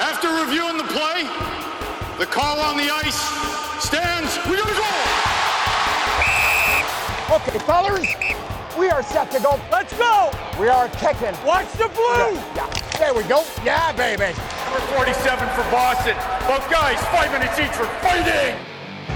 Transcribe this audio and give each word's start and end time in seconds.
After 0.00 0.32
reviewing 0.32 0.78
the 0.78 0.88
play, 0.88 1.28
the 2.16 2.24
call 2.24 2.58
on 2.58 2.78
the 2.80 2.88
ice 2.88 3.20
stands. 3.84 4.32
We 4.48 4.56
got 4.56 4.72
a 4.72 4.78
goal. 4.80 5.04
Okay, 7.36 7.60
fellas, 7.68 8.08
we 8.80 8.88
are 8.88 9.02
set 9.02 9.30
to 9.32 9.40
go. 9.40 9.60
Let's 9.70 9.92
go. 9.98 10.32
We 10.58 10.68
are 10.68 10.88
kicking. 10.96 11.36
Watch 11.44 11.70
the 11.76 11.92
blue. 11.92 12.32
Yeah, 12.32 12.56
yeah. 12.56 12.72
There 12.96 13.12
we 13.12 13.24
go. 13.28 13.44
Yeah, 13.62 13.92
baby. 13.92 14.32
Number 14.72 14.80
47 14.96 15.36
for 15.52 15.68
Boston. 15.68 16.16
Both 16.48 16.64
guys, 16.72 16.96
five 17.12 17.30
minutes 17.30 17.60
each 17.60 17.76
for 17.76 17.84
fighting. 18.00 18.56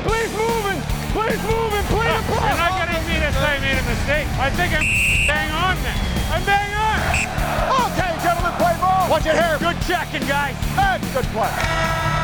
Please 0.04 0.28
moving. 0.36 0.84
Please 1.16 1.40
moving. 1.48 1.84
Play 1.88 2.12
the 2.12 2.20
puck. 2.28 2.44
You're 2.44 2.60
not 2.60 2.76
going 2.76 2.92
to 2.92 3.00
me 3.08 3.24
to 3.24 3.32
say 3.32 3.56
I 3.56 3.58
made 3.58 3.80
a 3.80 3.86
mistake. 3.88 4.28
I 4.36 4.50
think 4.52 4.76
I'm 4.76 4.84
bang 5.24 5.50
on 5.50 5.80
then. 5.80 6.03
I'm 6.34 6.44
bang 6.44 6.74
on. 6.74 7.92
Okay, 7.92 8.10
gentlemen, 8.24 8.52
play 8.58 8.76
ball. 8.80 9.08
Watch 9.08 9.26
it 9.26 9.36
here. 9.36 9.56
Good 9.60 9.80
checking, 9.86 10.26
guys. 10.26 10.56
That's 10.74 11.06
good 11.12 11.24
play. 11.26 12.23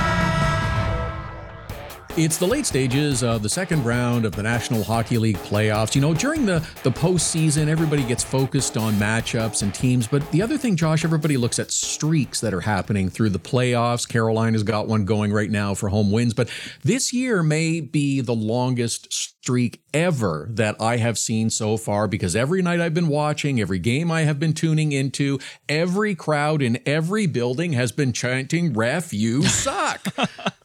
It's 2.17 2.39
the 2.39 2.47
late 2.47 2.67
stages 2.67 3.23
of 3.23 3.43
the 3.43 3.49
second 3.49 3.85
round 3.85 4.25
of 4.25 4.35
the 4.35 4.43
National 4.43 4.83
Hockey 4.83 5.17
League 5.17 5.37
playoffs. 5.39 5.95
You 5.95 6.01
know, 6.01 6.13
during 6.13 6.45
the, 6.45 6.59
the 6.83 6.91
postseason, 6.91 7.69
everybody 7.69 8.03
gets 8.03 8.25
focused 8.25 8.77
on 8.77 8.95
matchups 8.95 9.63
and 9.63 9.73
teams. 9.73 10.09
But 10.09 10.29
the 10.33 10.43
other 10.43 10.59
thing, 10.59 10.75
Josh, 10.75 11.05
everybody 11.05 11.37
looks 11.37 11.61
at 11.61 11.71
streaks 11.71 12.41
that 12.41 12.53
are 12.53 12.61
happening 12.61 13.11
through 13.11 13.31
the 13.31 13.39
playoffs. 13.39 14.09
Carolina's 14.09 14.65
got 14.65 14.89
one 14.89 15.05
going 15.05 15.33
right 15.33 15.51
now 15.51 15.73
for 15.73 15.89
home 15.89 16.11
wins. 16.11 16.35
But 16.35 16.51
this 16.83 17.13
year 17.13 17.45
may 17.45 17.81
be 17.81 18.21
the 18.21 18.35
longest 18.35 19.13
streak 19.13 19.83
ever 19.95 20.49
that 20.51 20.81
I 20.81 20.97
have 20.97 21.17
seen 21.17 21.49
so 21.49 21.77
far 21.77 22.09
because 22.09 22.35
every 22.35 22.61
night 22.61 22.81
I've 22.81 22.93
been 22.93 23.09
watching, 23.09 23.61
every 23.61 23.79
game 23.79 24.11
I 24.11 24.23
have 24.23 24.41
been 24.41 24.53
tuning 24.53 24.91
into, 24.91 25.39
every 25.69 26.17
crowd 26.17 26.61
in 26.61 26.81
every 26.85 27.27
building 27.27 27.73
has 27.75 27.93
been 27.93 28.13
chanting, 28.13 28.73
Ref, 28.73 29.13
you 29.13 29.45
suck. 29.45 30.05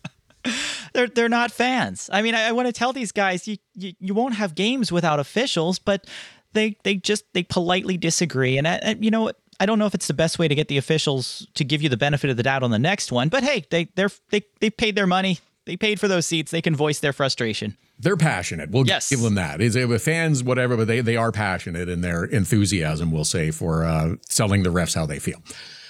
they're 0.94 1.08
they're 1.08 1.30
not 1.30 1.52
fans. 1.52 2.10
I 2.14 2.22
mean, 2.22 2.36
I, 2.36 2.48
I 2.50 2.52
want 2.52 2.68
to 2.68 2.74
tell 2.74 2.94
these 2.94 3.12
guys 3.12 3.48
you, 3.48 3.58
you 3.74 3.94
you 4.00 4.14
won't 4.14 4.36
have 4.36 4.56
games 4.56 4.92
without 4.92 5.20
officials, 5.20 5.80
but 5.80 6.06
they 6.54 6.78
they 6.84 6.96
just 6.96 7.26
they 7.34 7.44
politely 7.44 7.98
disagree. 7.98 8.58
And 8.58 8.68
I, 8.68 8.80
I, 8.84 8.98
you 9.00 9.12
know, 9.12 9.32
I 9.60 9.66
don't 9.66 9.80
know 9.80 9.86
if 9.86 9.94
it's 9.96 10.08
the 10.08 10.14
best 10.14 10.40
way 10.40 10.48
to 10.48 10.56
get 10.56 10.68
the 10.68 10.78
officials 10.78 11.48
to 11.56 11.64
give 11.64 11.82
you 11.82 11.90
the 11.90 11.98
benefit 11.98 12.30
of 12.30 12.38
the 12.38 12.44
doubt 12.44 12.64
on 12.64 12.72
the 12.72 12.80
next 12.80 13.12
one. 13.12 13.30
But 13.30 13.44
hey, 13.44 13.66
they 13.70 13.86
they're 13.96 14.12
they 14.30 14.42
they 14.60 14.70
paid 14.70 14.96
their 14.96 15.08
money. 15.08 15.40
They 15.66 15.76
paid 15.78 16.00
for 16.00 16.08
those 16.08 16.28
seats. 16.28 16.52
They 16.52 16.62
can 16.62 16.76
voice 16.76 17.00
their 17.00 17.14
frustration. 17.14 17.76
They're 17.98 18.18
passionate. 18.18 18.70
We'll 18.70 18.86
Yes. 18.86 19.10
give 19.10 19.22
them 19.22 19.34
that. 19.36 19.62
Is 19.62 19.76
it 19.76 19.88
with 19.90 20.04
fans, 20.04 20.44
whatever, 20.44 20.78
but 20.78 20.88
they 20.88 21.02
they 21.02 21.16
are 21.18 21.32
passionate 21.32 21.90
in 21.90 22.02
their 22.02 22.24
enthusiasm. 22.26 23.12
We'll 23.12 23.24
say 23.26 23.50
for 23.52 23.84
uh, 23.84 24.16
selling 24.30 24.62
the 24.64 24.70
refs 24.70 24.94
how 24.94 25.06
they 25.08 25.18
feel. 25.18 25.42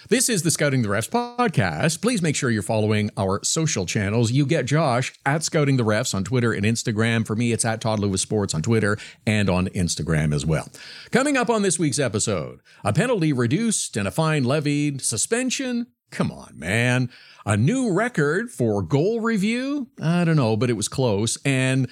This 0.07 0.29
is 0.29 0.43
the 0.43 0.51
Scouting 0.51 0.83
the 0.83 0.87
Refs 0.87 1.09
podcast. 1.09 1.99
Please 1.99 2.21
make 2.21 2.35
sure 2.35 2.51
you're 2.51 2.61
following 2.61 3.09
our 3.17 3.43
social 3.43 3.87
channels. 3.87 4.31
You 4.31 4.45
get 4.45 4.65
Josh 4.67 5.11
at 5.25 5.41
Scouting 5.41 5.77
the 5.77 5.83
Refs 5.83 6.13
on 6.13 6.23
Twitter 6.23 6.53
and 6.53 6.63
Instagram. 6.63 7.25
For 7.25 7.35
me, 7.35 7.51
it's 7.51 7.65
at 7.65 7.81
Todd 7.81 7.99
Lewis 7.99 8.21
Sports 8.21 8.53
on 8.53 8.61
Twitter 8.61 8.99
and 9.25 9.49
on 9.49 9.65
Instagram 9.69 10.31
as 10.31 10.45
well. 10.45 10.69
Coming 11.09 11.35
up 11.35 11.49
on 11.49 11.63
this 11.63 11.79
week's 11.79 11.97
episode, 11.97 12.59
a 12.83 12.93
penalty 12.93 13.33
reduced 13.33 13.97
and 13.97 14.07
a 14.07 14.11
fine 14.11 14.43
levied, 14.43 15.01
suspension. 15.01 15.87
Come 16.11 16.31
on, 16.31 16.53
man. 16.53 17.09
A 17.43 17.57
new 17.57 17.91
record 17.91 18.51
for 18.51 18.83
goal 18.83 19.21
review. 19.21 19.87
I 19.99 20.23
don't 20.23 20.35
know, 20.35 20.55
but 20.55 20.69
it 20.69 20.73
was 20.73 20.87
close. 20.87 21.39
And 21.43 21.89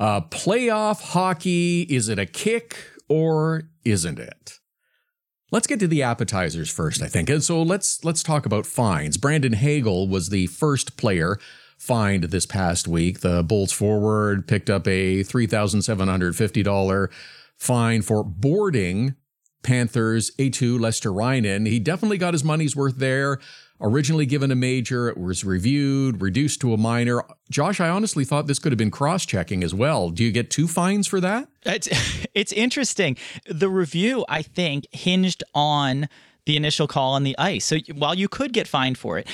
uh, 0.00 0.22
playoff 0.22 1.00
hockey. 1.00 1.82
Is 1.82 2.08
it 2.08 2.18
a 2.18 2.26
kick 2.26 2.76
or 3.08 3.70
isn't 3.84 4.18
it? 4.18 4.58
Let's 5.52 5.66
get 5.66 5.78
to 5.80 5.86
the 5.86 6.02
appetizers 6.02 6.70
first, 6.70 7.02
I 7.02 7.08
think. 7.08 7.28
And 7.28 7.44
so 7.44 7.62
let's 7.62 8.02
let's 8.04 8.22
talk 8.22 8.46
about 8.46 8.66
fines. 8.66 9.18
Brandon 9.18 9.52
Hagel 9.52 10.08
was 10.08 10.30
the 10.30 10.46
first 10.48 10.96
player 10.96 11.38
fined 11.76 12.24
this 12.24 12.46
past 12.46 12.88
week. 12.88 13.20
The 13.20 13.42
Bolts 13.42 13.72
forward 13.72 14.48
picked 14.48 14.70
up 14.70 14.88
a 14.88 15.22
$3,750 15.22 17.12
fine 17.56 18.02
for 18.02 18.24
boarding 18.24 19.14
Panthers 19.62 20.30
A2 20.38 20.80
Lester 20.80 21.10
Reinen. 21.10 21.66
He 21.66 21.78
definitely 21.78 22.18
got 22.18 22.34
his 22.34 22.44
money's 22.44 22.76
worth 22.76 22.96
there. 22.96 23.38
Originally 23.80 24.26
given 24.26 24.52
a 24.52 24.54
major, 24.54 25.08
it 25.08 25.18
was 25.18 25.44
reviewed, 25.44 26.22
reduced 26.22 26.60
to 26.60 26.72
a 26.72 26.76
minor. 26.76 27.24
Josh, 27.50 27.80
I 27.80 27.88
honestly 27.88 28.24
thought 28.24 28.46
this 28.46 28.60
could 28.60 28.70
have 28.70 28.78
been 28.78 28.92
cross 28.92 29.26
checking 29.26 29.64
as 29.64 29.74
well. 29.74 30.10
Do 30.10 30.22
you 30.22 30.30
get 30.30 30.50
two 30.50 30.68
fines 30.68 31.08
for 31.08 31.20
that? 31.20 31.48
It's 31.64 31.88
it's 32.34 32.52
interesting. 32.52 33.16
The 33.46 33.68
review, 33.68 34.24
I 34.28 34.42
think, 34.42 34.86
hinged 34.92 35.42
on 35.52 36.08
the 36.46 36.56
initial 36.56 36.86
call 36.86 37.14
on 37.14 37.24
the 37.24 37.36
ice. 37.38 37.64
So 37.64 37.78
while 37.94 38.14
you 38.14 38.28
could 38.28 38.52
get 38.52 38.68
fined 38.68 38.98
for 38.98 39.18
it, 39.18 39.26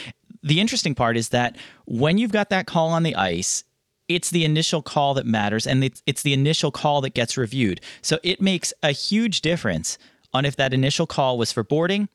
the 0.43 0.61
interesting 0.61 0.95
part 0.95 1.17
is 1.17 1.31
that 1.31 1.57
when 1.85 2.17
you've 2.17 2.33
got 2.33 2.49
that 2.51 2.67
call 2.67 2.89
on 2.89 3.03
the 3.03 3.17
ice, 3.17 3.65
it's 4.09 4.31
the 4.31 4.45
initial 4.45 4.81
call 4.81 5.15
that 5.15 5.27
matters, 5.27 5.67
and 5.67 5.85
it's, 5.85 6.03
it's 6.07 6.23
the 6.23 6.33
initial 6.33 6.71
call 6.71 7.03
that 7.03 7.15
gets 7.15 7.37
reviewed. 7.37 7.81
So 8.01 8.19
it 8.23 8.41
makes 8.41 8.73
a 8.83 8.93
huge 8.93 9.43
difference 9.43 9.99
on 10.33 10.45
if 10.45 10.57
that 10.57 10.75
initial 10.75 11.07
call 11.07 11.39
was 11.39 11.53
for 11.53 11.65
boarding 11.65 12.09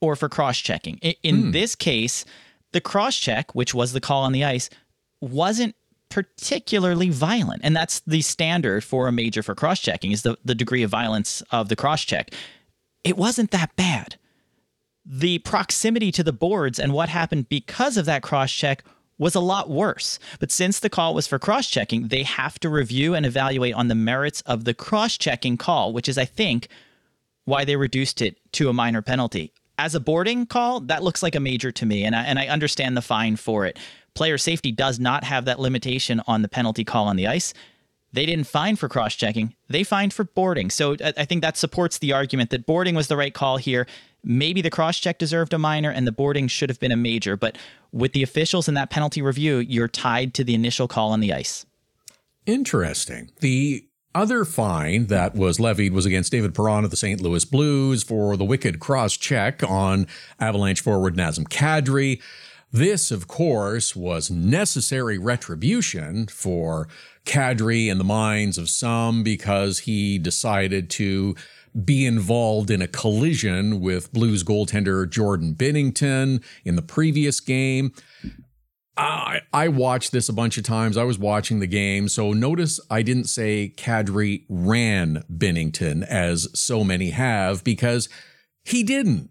or 0.00 0.16
for 0.16 0.28
cross 0.28 0.58
checking. 0.58 0.96
In 1.22 1.42
hmm. 1.42 1.50
this 1.50 1.74
case, 1.74 2.24
the 2.72 2.80
cross 2.80 3.16
check, 3.16 3.54
which 3.54 3.74
was 3.74 3.92
the 3.92 4.00
call 4.00 4.22
on 4.22 4.32
the 4.32 4.44
ice, 4.44 4.70
wasn't 5.20 5.74
particularly 6.08 7.10
violent. 7.10 7.60
And 7.64 7.76
that's 7.76 8.00
the 8.00 8.22
standard 8.22 8.84
for 8.84 9.08
a 9.08 9.12
major 9.12 9.42
for 9.42 9.54
cross 9.54 9.80
checking 9.80 10.12
is 10.12 10.22
the, 10.22 10.38
the 10.44 10.54
degree 10.54 10.82
of 10.82 10.90
violence 10.90 11.42
of 11.50 11.68
the 11.68 11.76
cross 11.76 12.04
check. 12.04 12.32
It 13.04 13.16
wasn't 13.16 13.50
that 13.50 13.76
bad. 13.76 14.16
The 15.04 15.38
proximity 15.38 16.12
to 16.12 16.22
the 16.22 16.32
boards 16.32 16.78
and 16.78 16.92
what 16.92 17.08
happened 17.08 17.48
because 17.48 17.96
of 17.96 18.06
that 18.06 18.22
cross 18.22 18.52
check 18.52 18.84
was 19.18 19.34
a 19.34 19.40
lot 19.40 19.68
worse. 19.68 20.18
But 20.38 20.52
since 20.52 20.78
the 20.78 20.90
call 20.90 21.14
was 21.14 21.26
for 21.26 21.38
cross 21.38 21.68
checking, 21.68 22.08
they 22.08 22.22
have 22.22 22.58
to 22.60 22.68
review 22.68 23.14
and 23.14 23.26
evaluate 23.26 23.74
on 23.74 23.88
the 23.88 23.94
merits 23.94 24.42
of 24.42 24.64
the 24.64 24.74
cross 24.74 25.18
checking 25.18 25.56
call, 25.56 25.92
which 25.92 26.08
is, 26.08 26.16
I 26.16 26.24
think, 26.24 26.68
why 27.48 27.64
they 27.64 27.76
reduced 27.76 28.20
it 28.20 28.38
to 28.52 28.68
a 28.68 28.72
minor 28.72 29.00
penalty. 29.00 29.52
As 29.78 29.94
a 29.94 30.00
boarding 30.00 30.44
call, 30.44 30.80
that 30.80 31.02
looks 31.02 31.22
like 31.22 31.34
a 31.34 31.40
major 31.40 31.72
to 31.72 31.86
me, 31.86 32.04
and 32.04 32.14
I, 32.14 32.24
and 32.24 32.38
I 32.38 32.46
understand 32.48 32.96
the 32.96 33.02
fine 33.02 33.36
for 33.36 33.64
it. 33.64 33.78
Player 34.14 34.36
safety 34.36 34.70
does 34.70 35.00
not 35.00 35.24
have 35.24 35.46
that 35.46 35.58
limitation 35.58 36.20
on 36.26 36.42
the 36.42 36.48
penalty 36.48 36.84
call 36.84 37.06
on 37.06 37.16
the 37.16 37.26
ice. 37.26 37.54
They 38.12 38.26
didn't 38.26 38.46
fine 38.46 38.76
for 38.76 38.88
cross 38.88 39.14
checking, 39.14 39.54
they 39.68 39.82
fined 39.82 40.12
for 40.12 40.24
boarding. 40.24 40.70
So 40.70 40.96
I 41.02 41.12
I 41.16 41.24
think 41.24 41.42
that 41.42 41.56
supports 41.56 41.98
the 41.98 42.12
argument 42.12 42.50
that 42.50 42.66
boarding 42.66 42.94
was 42.94 43.08
the 43.08 43.16
right 43.16 43.32
call 43.32 43.56
here. 43.56 43.86
Maybe 44.24 44.60
the 44.60 44.70
cross 44.70 44.98
check 44.98 45.18
deserved 45.18 45.52
a 45.54 45.58
minor 45.58 45.90
and 45.90 46.06
the 46.06 46.12
boarding 46.12 46.48
should 46.48 46.68
have 46.68 46.80
been 46.80 46.92
a 46.92 46.96
major, 46.96 47.36
but 47.36 47.56
with 47.92 48.12
the 48.12 48.22
officials 48.22 48.68
in 48.68 48.74
that 48.74 48.90
penalty 48.90 49.22
review, 49.22 49.58
you're 49.58 49.88
tied 49.88 50.34
to 50.34 50.44
the 50.44 50.54
initial 50.54 50.88
call 50.88 51.12
on 51.12 51.20
the 51.20 51.32
ice. 51.32 51.64
Interesting. 52.46 53.30
The 53.40 53.87
other 54.18 54.44
fine 54.44 55.06
that 55.06 55.36
was 55.36 55.60
levied 55.60 55.92
was 55.92 56.04
against 56.04 56.32
David 56.32 56.52
Perron 56.52 56.84
of 56.84 56.90
the 56.90 56.96
St. 56.96 57.20
Louis 57.20 57.44
Blues 57.44 58.02
for 58.02 58.36
the 58.36 58.44
wicked 58.44 58.80
cross 58.80 59.16
check 59.16 59.62
on 59.62 60.08
Avalanche 60.40 60.80
forward 60.80 61.16
Nazem 61.16 61.44
Kadri. 61.44 62.20
This, 62.72 63.12
of 63.12 63.28
course, 63.28 63.94
was 63.94 64.28
necessary 64.28 65.18
retribution 65.18 66.26
for 66.26 66.88
Kadri 67.26 67.86
in 67.86 67.98
the 67.98 68.04
minds 68.04 68.58
of 68.58 68.68
some 68.68 69.22
because 69.22 69.80
he 69.80 70.18
decided 70.18 70.90
to 70.90 71.36
be 71.84 72.04
involved 72.04 72.72
in 72.72 72.82
a 72.82 72.88
collision 72.88 73.80
with 73.80 74.12
Blues 74.12 74.42
goaltender 74.42 75.08
Jordan 75.08 75.54
Binnington 75.54 76.42
in 76.64 76.74
the 76.74 76.82
previous 76.82 77.38
game. 77.38 77.92
I, 78.98 79.42
I 79.52 79.68
watched 79.68 80.10
this 80.10 80.28
a 80.28 80.32
bunch 80.32 80.58
of 80.58 80.64
times. 80.64 80.96
I 80.96 81.04
was 81.04 81.18
watching 81.18 81.60
the 81.60 81.68
game. 81.68 82.08
So 82.08 82.32
notice 82.32 82.80
I 82.90 83.02
didn't 83.02 83.26
say 83.26 83.72
Kadri 83.76 84.44
ran 84.48 85.22
Binnington 85.32 86.04
as 86.04 86.48
so 86.58 86.82
many 86.82 87.10
have 87.10 87.62
because 87.62 88.08
he 88.64 88.82
didn't. 88.82 89.30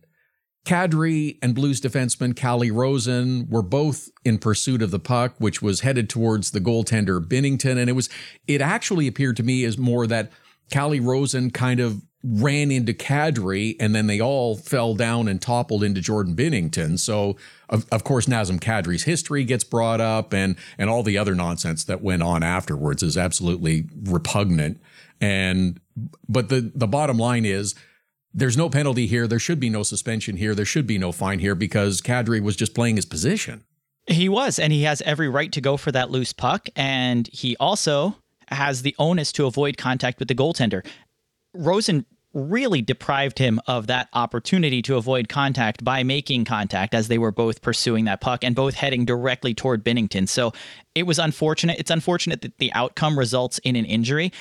Kadri 0.65 1.37
and 1.41 1.53
Blues 1.53 1.81
defenseman 1.81 2.35
Calle 2.35 2.71
Rosen 2.71 3.47
were 3.49 3.61
both 3.61 4.09
in 4.23 4.37
pursuit 4.37 4.81
of 4.81 4.91
the 4.91 4.99
puck, 4.99 5.35
which 5.37 5.61
was 5.61 5.81
headed 5.81 6.09
towards 6.09 6.51
the 6.51 6.61
goaltender 6.61 7.21
Binnington. 7.21 7.77
And 7.77 7.89
it 7.89 7.93
was, 7.93 8.09
it 8.47 8.61
actually 8.61 9.07
appeared 9.07 9.37
to 9.37 9.43
me 9.43 9.65
as 9.65 9.77
more 9.77 10.07
that 10.07 10.31
Calle 10.71 10.99
Rosen 10.99 11.51
kind 11.51 11.79
of 11.79 12.01
ran 12.29 12.71
into 12.71 12.93
Kadri 12.93 13.75
and 13.79 13.95
then 13.95 14.07
they 14.07 14.19
all 14.19 14.57
fell 14.57 14.95
down 14.95 15.27
and 15.27 15.41
toppled 15.41 15.83
into 15.83 16.01
Jordan 16.01 16.35
Binnington. 16.35 16.99
So 16.99 17.37
of, 17.69 17.85
of 17.91 18.03
course 18.03 18.25
Nazem 18.25 18.59
Kadri's 18.59 19.03
history 19.03 19.43
gets 19.43 19.63
brought 19.63 20.01
up 20.01 20.33
and 20.33 20.55
and 20.77 20.89
all 20.89 21.03
the 21.03 21.17
other 21.17 21.35
nonsense 21.35 21.83
that 21.85 22.01
went 22.01 22.23
on 22.23 22.43
afterwards 22.43 23.03
is 23.03 23.17
absolutely 23.17 23.87
repugnant. 24.03 24.81
And 25.21 25.79
but 26.27 26.49
the 26.49 26.71
the 26.73 26.87
bottom 26.87 27.17
line 27.17 27.45
is 27.45 27.75
there's 28.33 28.57
no 28.57 28.69
penalty 28.69 29.07
here. 29.07 29.27
There 29.27 29.39
should 29.39 29.59
be 29.59 29.69
no 29.69 29.83
suspension 29.83 30.37
here. 30.37 30.53
There 30.53 30.65
should 30.65 30.85
be 30.85 30.97
no 30.97 31.11
fine 31.11 31.39
here 31.39 31.55
because 31.55 32.01
Kadri 32.01 32.41
was 32.41 32.55
just 32.55 32.75
playing 32.75 32.97
his 32.97 33.05
position. 33.05 33.63
He 34.05 34.29
was, 34.29 34.59
and 34.59 34.71
he 34.71 34.83
has 34.83 35.01
every 35.01 35.27
right 35.27 35.51
to 35.51 35.59
go 35.59 35.75
for 35.75 35.91
that 35.91 36.11
loose 36.11 36.33
puck. 36.33 36.69
And 36.75 37.27
he 37.33 37.57
also 37.57 38.15
has 38.49 38.81
the 38.81 38.95
onus 38.99 39.31
to 39.33 39.45
avoid 39.45 39.77
contact 39.77 40.19
with 40.19 40.27
the 40.27 40.35
goaltender. 40.35 40.85
Rosen 41.53 42.05
really 42.37 42.81
deprived 42.81 43.39
him 43.39 43.59
of 43.67 43.87
that 43.87 44.07
opportunity 44.13 44.81
to 44.83 44.95
avoid 44.95 45.27
contact 45.27 45.83
by 45.83 46.03
making 46.03 46.45
contact 46.45 46.93
as 46.93 47.07
they 47.07 47.17
were 47.17 47.31
both 47.31 47.61
pursuing 47.61 48.05
that 48.05 48.21
puck 48.21 48.43
and 48.43 48.55
both 48.55 48.75
heading 48.75 49.05
directly 49.05 49.53
toward 49.53 49.83
Binnington. 49.83 50.29
So 50.29 50.53
it 50.93 51.03
was 51.03 51.17
unfortunate. 51.19 51.79
It's 51.79 51.91
unfortunate 51.91 52.41
that 52.41 52.57
the 52.59 52.71
outcome 52.73 53.17
results 53.17 53.57
in 53.59 53.75
an 53.75 53.85
injury. 53.85 54.31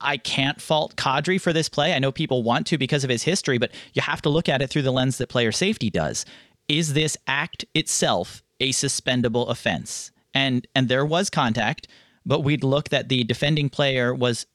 I 0.00 0.16
can't 0.16 0.60
fault 0.60 0.96
Kadri 0.96 1.38
for 1.38 1.52
this 1.52 1.68
play. 1.68 1.92
I 1.92 1.98
know 1.98 2.10
people 2.10 2.42
want 2.42 2.66
to 2.68 2.78
because 2.78 3.04
of 3.04 3.10
his 3.10 3.24
history, 3.24 3.58
but 3.58 3.70
you 3.92 4.00
have 4.00 4.22
to 4.22 4.30
look 4.30 4.48
at 4.48 4.62
it 4.62 4.70
through 4.70 4.82
the 4.82 4.92
lens 4.92 5.18
that 5.18 5.28
player 5.28 5.52
safety 5.52 5.90
does. 5.90 6.24
Is 6.68 6.94
this 6.94 7.18
act 7.26 7.66
itself 7.74 8.42
a 8.60 8.72
suspendable 8.72 9.48
offense? 9.48 10.10
And 10.32 10.66
and 10.74 10.88
there 10.88 11.04
was 11.04 11.28
contact, 11.28 11.86
but 12.24 12.44
we'd 12.44 12.64
look 12.64 12.88
that 12.88 13.08
the 13.08 13.24
defending 13.24 13.68
player 13.68 14.14
was 14.14 14.46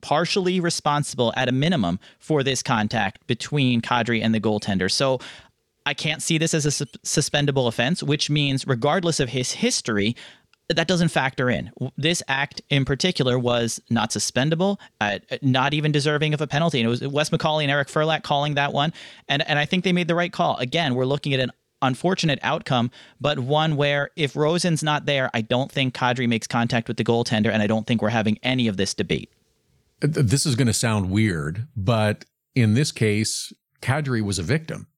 partially 0.00 0.60
responsible 0.60 1.32
at 1.36 1.48
a 1.48 1.52
minimum 1.52 1.98
for 2.18 2.42
this 2.42 2.62
contact 2.62 3.26
between 3.26 3.80
Kadri 3.80 4.22
and 4.22 4.34
the 4.34 4.40
goaltender. 4.40 4.90
So 4.90 5.20
I 5.84 5.94
can't 5.94 6.22
see 6.22 6.38
this 6.38 6.52
as 6.54 6.66
a 6.66 6.70
su- 6.70 6.84
suspendable 7.04 7.68
offense, 7.68 8.02
which 8.02 8.28
means 8.28 8.66
regardless 8.66 9.20
of 9.20 9.28
his 9.28 9.52
history, 9.52 10.16
that 10.68 10.88
doesn't 10.88 11.08
factor 11.08 11.48
in. 11.48 11.70
This 11.96 12.22
act 12.26 12.60
in 12.70 12.84
particular 12.84 13.38
was 13.38 13.80
not 13.88 14.10
suspendable, 14.10 14.78
uh, 15.00 15.20
not 15.40 15.74
even 15.74 15.92
deserving 15.92 16.34
of 16.34 16.40
a 16.40 16.46
penalty. 16.46 16.80
And 16.80 16.86
it 16.86 16.90
was 16.90 17.06
Wes 17.06 17.30
McCauley 17.30 17.62
and 17.62 17.70
Eric 17.70 17.88
Furlatt 17.88 18.24
calling 18.24 18.54
that 18.54 18.72
one. 18.72 18.92
And, 19.28 19.48
and 19.48 19.60
I 19.60 19.64
think 19.64 19.84
they 19.84 19.92
made 19.92 20.08
the 20.08 20.16
right 20.16 20.32
call. 20.32 20.56
Again, 20.56 20.96
we're 20.96 21.04
looking 21.04 21.32
at 21.34 21.40
an 21.40 21.52
unfortunate 21.82 22.40
outcome, 22.42 22.90
but 23.20 23.38
one 23.38 23.76
where 23.76 24.10
if 24.16 24.34
Rosen's 24.34 24.82
not 24.82 25.06
there, 25.06 25.30
I 25.34 25.40
don't 25.40 25.70
think 25.70 25.94
Kadri 25.94 26.28
makes 26.28 26.46
contact 26.46 26.88
with 26.88 26.96
the 26.96 27.04
goaltender, 27.04 27.52
and 27.52 27.62
I 27.62 27.66
don't 27.66 27.86
think 27.86 28.02
we're 28.02 28.08
having 28.08 28.38
any 28.42 28.66
of 28.66 28.76
this 28.76 28.94
debate. 28.94 29.30
This 30.00 30.46
is 30.46 30.54
going 30.56 30.66
to 30.66 30.74
sound 30.74 31.10
weird, 31.10 31.66
but 31.76 32.24
in 32.54 32.74
this 32.74 32.92
case, 32.92 33.52
Kadri 33.80 34.22
was 34.22 34.38
a 34.38 34.42
victim. 34.42 34.88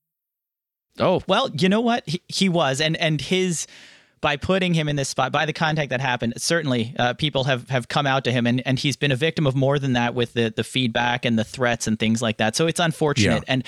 Oh, 0.99 1.23
well, 1.27 1.51
you 1.51 1.69
know 1.69 1.81
what? 1.81 2.03
He, 2.09 2.23
he 2.29 2.49
was. 2.49 2.81
And, 2.81 2.97
and 2.97 3.21
his 3.21 3.67
by 4.21 4.37
putting 4.37 4.75
him 4.75 4.89
in 4.89 4.97
this 4.97 5.09
spot, 5.09 5.31
by 5.33 5.47
the 5.47 5.53
contact 5.53 5.91
that 5.91 6.01
happened, 6.01 6.35
certainly 6.37 6.95
uh, 6.99 7.15
people 7.15 7.45
have, 7.45 7.69
have 7.71 7.89
come 7.89 8.07
out 8.07 8.25
to 8.25 8.33
him, 8.33 8.47
and, 8.47 8.61
and 8.67 8.79
he's 8.79 8.97
been 8.97 9.13
a 9.13 9.17
victim 9.17 9.47
of 9.47 9.55
more 9.55 9.79
than 9.79 9.93
that 9.93 10.15
with 10.15 10.33
the, 10.33 10.53
the 10.55 10.65
feedback 10.65 11.25
and 11.25 11.39
the 11.39 11.45
threats 11.45 11.87
and 11.87 11.99
things 11.99 12.21
like 12.21 12.39
that. 12.39 12.57
So 12.57 12.67
it's 12.67 12.81
unfortunate. 12.81 13.45
Yeah. 13.47 13.53
And 13.53 13.65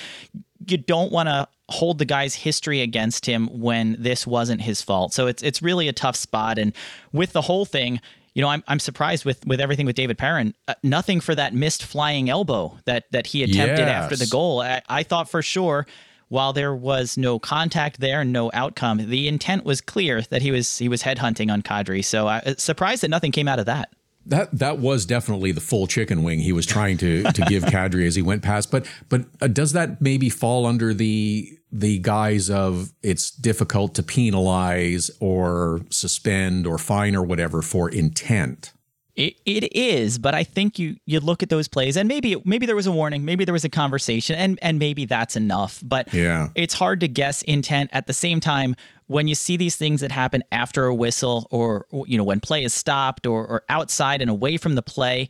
you 0.66 0.76
don't 0.76 1.12
want 1.12 1.28
to 1.28 1.46
hold 1.68 1.98
the 1.98 2.04
guy's 2.04 2.34
history 2.34 2.80
against 2.80 3.26
him 3.26 3.46
when 3.46 3.96
this 3.98 4.26
wasn't 4.26 4.60
his 4.60 4.82
fault. 4.82 5.14
So 5.14 5.28
it's 5.28 5.42
it's 5.42 5.62
really 5.62 5.86
a 5.86 5.92
tough 5.92 6.16
spot. 6.16 6.58
And 6.58 6.72
with 7.12 7.32
the 7.32 7.42
whole 7.42 7.64
thing, 7.64 8.00
you 8.34 8.42
know, 8.42 8.48
I'm, 8.48 8.62
I'm 8.68 8.78
surprised 8.78 9.24
with 9.24 9.44
with 9.46 9.60
everything 9.60 9.86
with 9.86 9.96
David 9.96 10.18
Perron. 10.18 10.54
Uh, 10.68 10.74
nothing 10.82 11.20
for 11.20 11.34
that 11.34 11.54
missed 11.54 11.82
flying 11.84 12.30
elbow 12.30 12.78
that 12.86 13.04
that 13.12 13.26
he 13.28 13.42
attempted 13.42 13.88
after 13.88 14.16
the 14.16 14.26
goal. 14.26 14.60
I, 14.60 14.82
I 14.88 15.02
thought 15.02 15.28
for 15.28 15.42
sure, 15.42 15.86
while 16.28 16.52
there 16.52 16.74
was 16.74 17.18
no 17.18 17.38
contact 17.38 18.00
there, 18.00 18.24
no 18.24 18.50
outcome, 18.54 18.98
the 19.10 19.26
intent 19.26 19.64
was 19.64 19.80
clear 19.80 20.22
that 20.22 20.42
he 20.42 20.50
was 20.50 20.78
he 20.78 20.88
was 20.88 21.02
headhunting 21.02 21.52
on 21.52 21.62
Kadri. 21.62 22.04
So 22.04 22.28
I 22.28 22.38
uh, 22.38 22.54
surprised 22.56 23.02
that 23.02 23.08
nothing 23.08 23.32
came 23.32 23.48
out 23.48 23.58
of 23.58 23.66
that. 23.66 23.90
That 24.26 24.56
that 24.56 24.78
was 24.78 25.06
definitely 25.06 25.50
the 25.52 25.60
full 25.60 25.86
chicken 25.86 26.22
wing 26.22 26.40
he 26.40 26.52
was 26.52 26.66
trying 26.66 26.98
to 26.98 27.24
to 27.24 27.42
give 27.42 27.64
Kadri 27.64 28.06
as 28.06 28.14
he 28.14 28.22
went 28.22 28.42
past. 28.42 28.70
But 28.70 28.86
but 29.08 29.24
uh, 29.40 29.48
does 29.48 29.72
that 29.72 30.00
maybe 30.00 30.30
fall 30.30 30.66
under 30.66 30.94
the 30.94 31.58
the 31.72 31.98
guise 31.98 32.50
of 32.50 32.92
it's 33.02 33.30
difficult 33.30 33.94
to 33.94 34.02
penalize 34.02 35.10
or 35.20 35.80
suspend 35.90 36.66
or 36.66 36.78
fine 36.78 37.14
or 37.14 37.22
whatever 37.22 37.62
for 37.62 37.88
intent? 37.88 38.72
It, 39.16 39.34
it 39.44 39.76
is, 39.76 40.18
but 40.18 40.34
I 40.34 40.44
think 40.44 40.78
you 40.78 40.96
you 41.04 41.20
look 41.20 41.42
at 41.42 41.48
those 41.48 41.68
plays 41.68 41.96
and 41.96 42.08
maybe 42.08 42.40
maybe 42.44 42.64
there 42.64 42.76
was 42.76 42.86
a 42.86 42.92
warning, 42.92 43.24
maybe 43.24 43.44
there 43.44 43.52
was 43.52 43.64
a 43.64 43.68
conversation, 43.68 44.36
and 44.36 44.58
and 44.62 44.78
maybe 44.78 45.04
that's 45.04 45.36
enough. 45.36 45.82
But 45.84 46.14
Yeah. 46.14 46.48
it's 46.54 46.74
hard 46.74 47.00
to 47.00 47.08
guess 47.08 47.42
intent. 47.42 47.90
At 47.92 48.06
the 48.06 48.12
same 48.14 48.40
time, 48.40 48.76
when 49.08 49.28
you 49.28 49.34
see 49.34 49.56
these 49.56 49.76
things 49.76 50.00
that 50.00 50.12
happen 50.12 50.42
after 50.52 50.86
a 50.86 50.94
whistle, 50.94 51.48
or 51.50 51.86
you 52.06 52.16
know 52.16 52.24
when 52.24 52.40
play 52.40 52.64
is 52.64 52.72
stopped, 52.72 53.26
or 53.26 53.46
or 53.46 53.64
outside 53.68 54.22
and 54.22 54.30
away 54.30 54.56
from 54.56 54.74
the 54.74 54.82
play, 54.82 55.28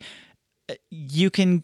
uh, 0.69 0.75
you 0.89 1.29
can 1.29 1.63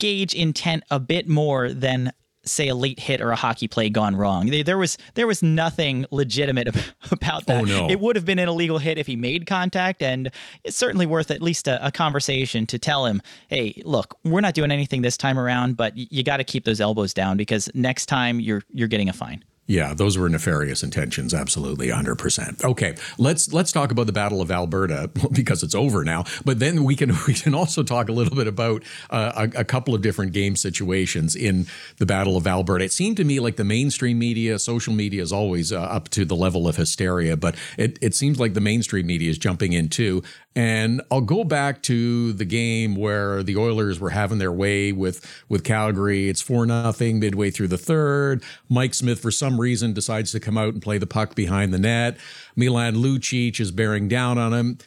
gauge 0.00 0.34
intent 0.34 0.84
a 0.90 0.98
bit 0.98 1.28
more 1.28 1.72
than 1.72 2.12
say 2.48 2.68
a 2.68 2.74
late 2.74 2.98
hit 2.98 3.20
or 3.20 3.30
a 3.30 3.36
hockey 3.36 3.68
play 3.68 3.88
gone 3.90 4.16
wrong. 4.16 4.46
There- 4.46 4.78
was 4.78 4.96
there 5.14 5.26
was 5.26 5.42
nothing 5.42 6.06
legitimate 6.10 6.68
about 7.10 7.46
that. 7.46 7.62
Oh, 7.62 7.64
no. 7.64 7.90
It 7.90 8.00
would 8.00 8.16
have 8.16 8.24
been 8.24 8.38
an 8.38 8.48
illegal 8.48 8.78
hit 8.78 8.96
if 8.98 9.06
he 9.06 9.16
made 9.16 9.46
contact, 9.46 10.02
and 10.02 10.30
it's 10.64 10.76
certainly 10.76 11.06
worth 11.06 11.30
at 11.30 11.42
least 11.42 11.68
a, 11.68 11.84
a 11.86 11.90
conversation 11.90 12.66
to 12.66 12.78
tell 12.78 13.06
him, 13.06 13.20
hey, 13.48 13.80
look, 13.84 14.16
we're 14.24 14.40
not 14.40 14.54
doing 14.54 14.70
anything 14.70 15.02
this 15.02 15.16
time 15.16 15.38
around, 15.38 15.76
but 15.76 15.92
you 15.96 16.22
got 16.22 16.38
to 16.38 16.44
keep 16.44 16.64
those 16.64 16.80
elbows 16.80 17.12
down 17.12 17.36
because 17.36 17.68
next 17.74 18.06
time 18.06 18.40
you're 18.40 18.62
you're 18.72 18.88
getting 18.88 19.08
a 19.08 19.12
fine. 19.12 19.44
Yeah, 19.68 19.92
those 19.92 20.16
were 20.16 20.30
nefarious 20.30 20.82
intentions, 20.82 21.34
absolutely, 21.34 21.90
hundred 21.90 22.16
percent. 22.16 22.64
Okay, 22.64 22.96
let's 23.18 23.52
let's 23.52 23.70
talk 23.70 23.90
about 23.92 24.06
the 24.06 24.14
Battle 24.14 24.40
of 24.40 24.50
Alberta 24.50 25.10
because 25.32 25.62
it's 25.62 25.74
over 25.74 26.04
now. 26.04 26.24
But 26.42 26.58
then 26.58 26.84
we 26.84 26.96
can 26.96 27.14
we 27.26 27.34
can 27.34 27.54
also 27.54 27.82
talk 27.82 28.08
a 28.08 28.12
little 28.12 28.34
bit 28.34 28.46
about 28.46 28.82
uh, 29.10 29.46
a, 29.54 29.60
a 29.60 29.64
couple 29.64 29.94
of 29.94 30.00
different 30.00 30.32
game 30.32 30.56
situations 30.56 31.36
in 31.36 31.66
the 31.98 32.06
Battle 32.06 32.38
of 32.38 32.46
Alberta. 32.46 32.86
It 32.86 32.92
seemed 32.92 33.18
to 33.18 33.24
me 33.24 33.40
like 33.40 33.56
the 33.56 33.64
mainstream 33.64 34.18
media, 34.18 34.58
social 34.58 34.94
media, 34.94 35.20
is 35.22 35.32
always 35.32 35.70
uh, 35.70 35.80
up 35.82 36.08
to 36.10 36.24
the 36.24 36.34
level 36.34 36.66
of 36.66 36.76
hysteria, 36.76 37.36
but 37.36 37.54
it 37.76 37.98
it 38.00 38.14
seems 38.14 38.40
like 38.40 38.54
the 38.54 38.62
mainstream 38.62 39.06
media 39.06 39.28
is 39.28 39.36
jumping 39.36 39.74
in 39.74 39.90
too. 39.90 40.22
And 40.56 41.02
I'll 41.10 41.20
go 41.20 41.44
back 41.44 41.82
to 41.84 42.32
the 42.32 42.44
game 42.44 42.96
where 42.96 43.44
the 43.44 43.56
Oilers 43.56 44.00
were 44.00 44.10
having 44.10 44.38
their 44.38 44.50
way 44.50 44.92
with 44.92 45.44
with 45.48 45.62
Calgary. 45.62 46.28
It's 46.28 46.40
four 46.40 46.66
nothing 46.66 47.20
midway 47.20 47.50
through 47.50 47.68
the 47.68 47.78
third. 47.78 48.42
Mike 48.68 48.94
Smith, 48.94 49.20
for 49.20 49.30
some 49.30 49.57
reason, 49.60 49.92
decides 49.92 50.32
to 50.32 50.40
come 50.40 50.58
out 50.58 50.72
and 50.72 50.82
play 50.82 50.98
the 50.98 51.06
puck 51.06 51.34
behind 51.34 51.72
the 51.72 51.78
net. 51.78 52.16
Milan 52.56 52.96
Lucic 52.96 53.60
is 53.60 53.70
bearing 53.70 54.08
down 54.08 54.38
on 54.38 54.52
him, 54.52 54.78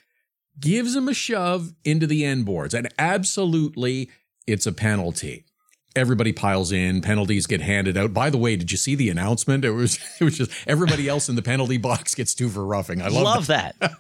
gives 0.60 0.96
him 0.96 1.08
a 1.08 1.14
shove 1.14 1.74
into 1.84 2.08
the 2.08 2.24
end 2.26 2.46
boards, 2.46 2.74
and 2.74 2.88
absolutely, 2.98 4.10
it's 4.48 4.66
a 4.66 4.72
penalty. 4.72 5.46
Everybody 5.94 6.32
piles 6.32 6.72
in. 6.72 7.02
Penalties 7.02 7.48
get 7.48 7.60
handed 7.60 7.98
out. 7.98 8.14
By 8.14 8.30
the 8.30 8.38
way, 8.38 8.56
did 8.56 8.72
you 8.72 8.78
see 8.78 8.96
the 8.96 9.10
announcement? 9.10 9.66
It 9.66 9.72
was 9.72 10.00
it 10.22 10.24
was 10.24 10.38
just 10.38 10.52
everybody 10.66 11.10
else 11.10 11.28
in 11.28 11.36
the 11.36 11.42
penalty 11.42 11.78
box 11.78 12.16
gets 12.16 12.34
two 12.34 12.48
for 12.48 12.66
roughing. 12.66 13.02
I 13.02 13.10
love, 13.10 13.24
Love 13.24 13.48
that. 13.48 13.76
that 13.80 13.98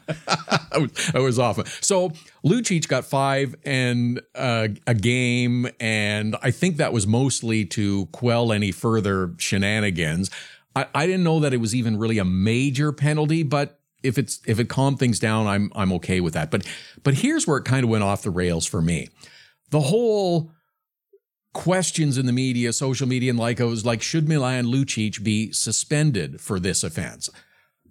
was, 0.79 1.07
that 1.11 1.21
was 1.21 1.37
awful. 1.37 1.65
So 1.65 2.13
Lucic 2.45 2.87
got 2.87 3.03
five 3.03 3.55
and 3.65 4.21
uh, 4.35 4.69
a 4.87 4.93
game, 4.93 5.67
and 5.81 6.37
I 6.41 6.51
think 6.51 6.77
that 6.77 6.93
was 6.93 7.05
mostly 7.05 7.65
to 7.65 8.05
quell 8.13 8.53
any 8.53 8.71
further 8.71 9.33
shenanigans. 9.37 10.31
I, 10.75 10.87
I 10.93 11.05
didn't 11.05 11.23
know 11.23 11.39
that 11.39 11.53
it 11.53 11.57
was 11.57 11.75
even 11.75 11.97
really 11.97 12.17
a 12.17 12.25
major 12.25 12.91
penalty, 12.91 13.43
but 13.43 13.79
if 14.03 14.17
it's 14.17 14.39
if 14.47 14.59
it 14.59 14.69
calmed 14.69 14.99
things 14.99 15.19
down, 15.19 15.47
I'm 15.47 15.71
I'm 15.75 15.93
okay 15.93 16.21
with 16.21 16.33
that. 16.33 16.51
But 16.51 16.65
but 17.03 17.15
here's 17.15 17.45
where 17.45 17.57
it 17.57 17.65
kind 17.65 17.83
of 17.83 17.89
went 17.89 18.03
off 18.03 18.23
the 18.23 18.29
rails 18.29 18.65
for 18.65 18.81
me. 18.81 19.09
The 19.69 19.81
whole 19.81 20.51
questions 21.53 22.17
in 22.17 22.25
the 22.25 22.33
media, 22.33 22.73
social 22.73 23.07
media, 23.07 23.29
and 23.29 23.39
like 23.39 23.59
it 23.59 23.65
was 23.65 23.85
like, 23.85 24.01
should 24.01 24.27
Milan 24.27 24.65
Lucic 24.65 25.23
be 25.23 25.51
suspended 25.51 26.41
for 26.41 26.59
this 26.59 26.83
offense? 26.83 27.29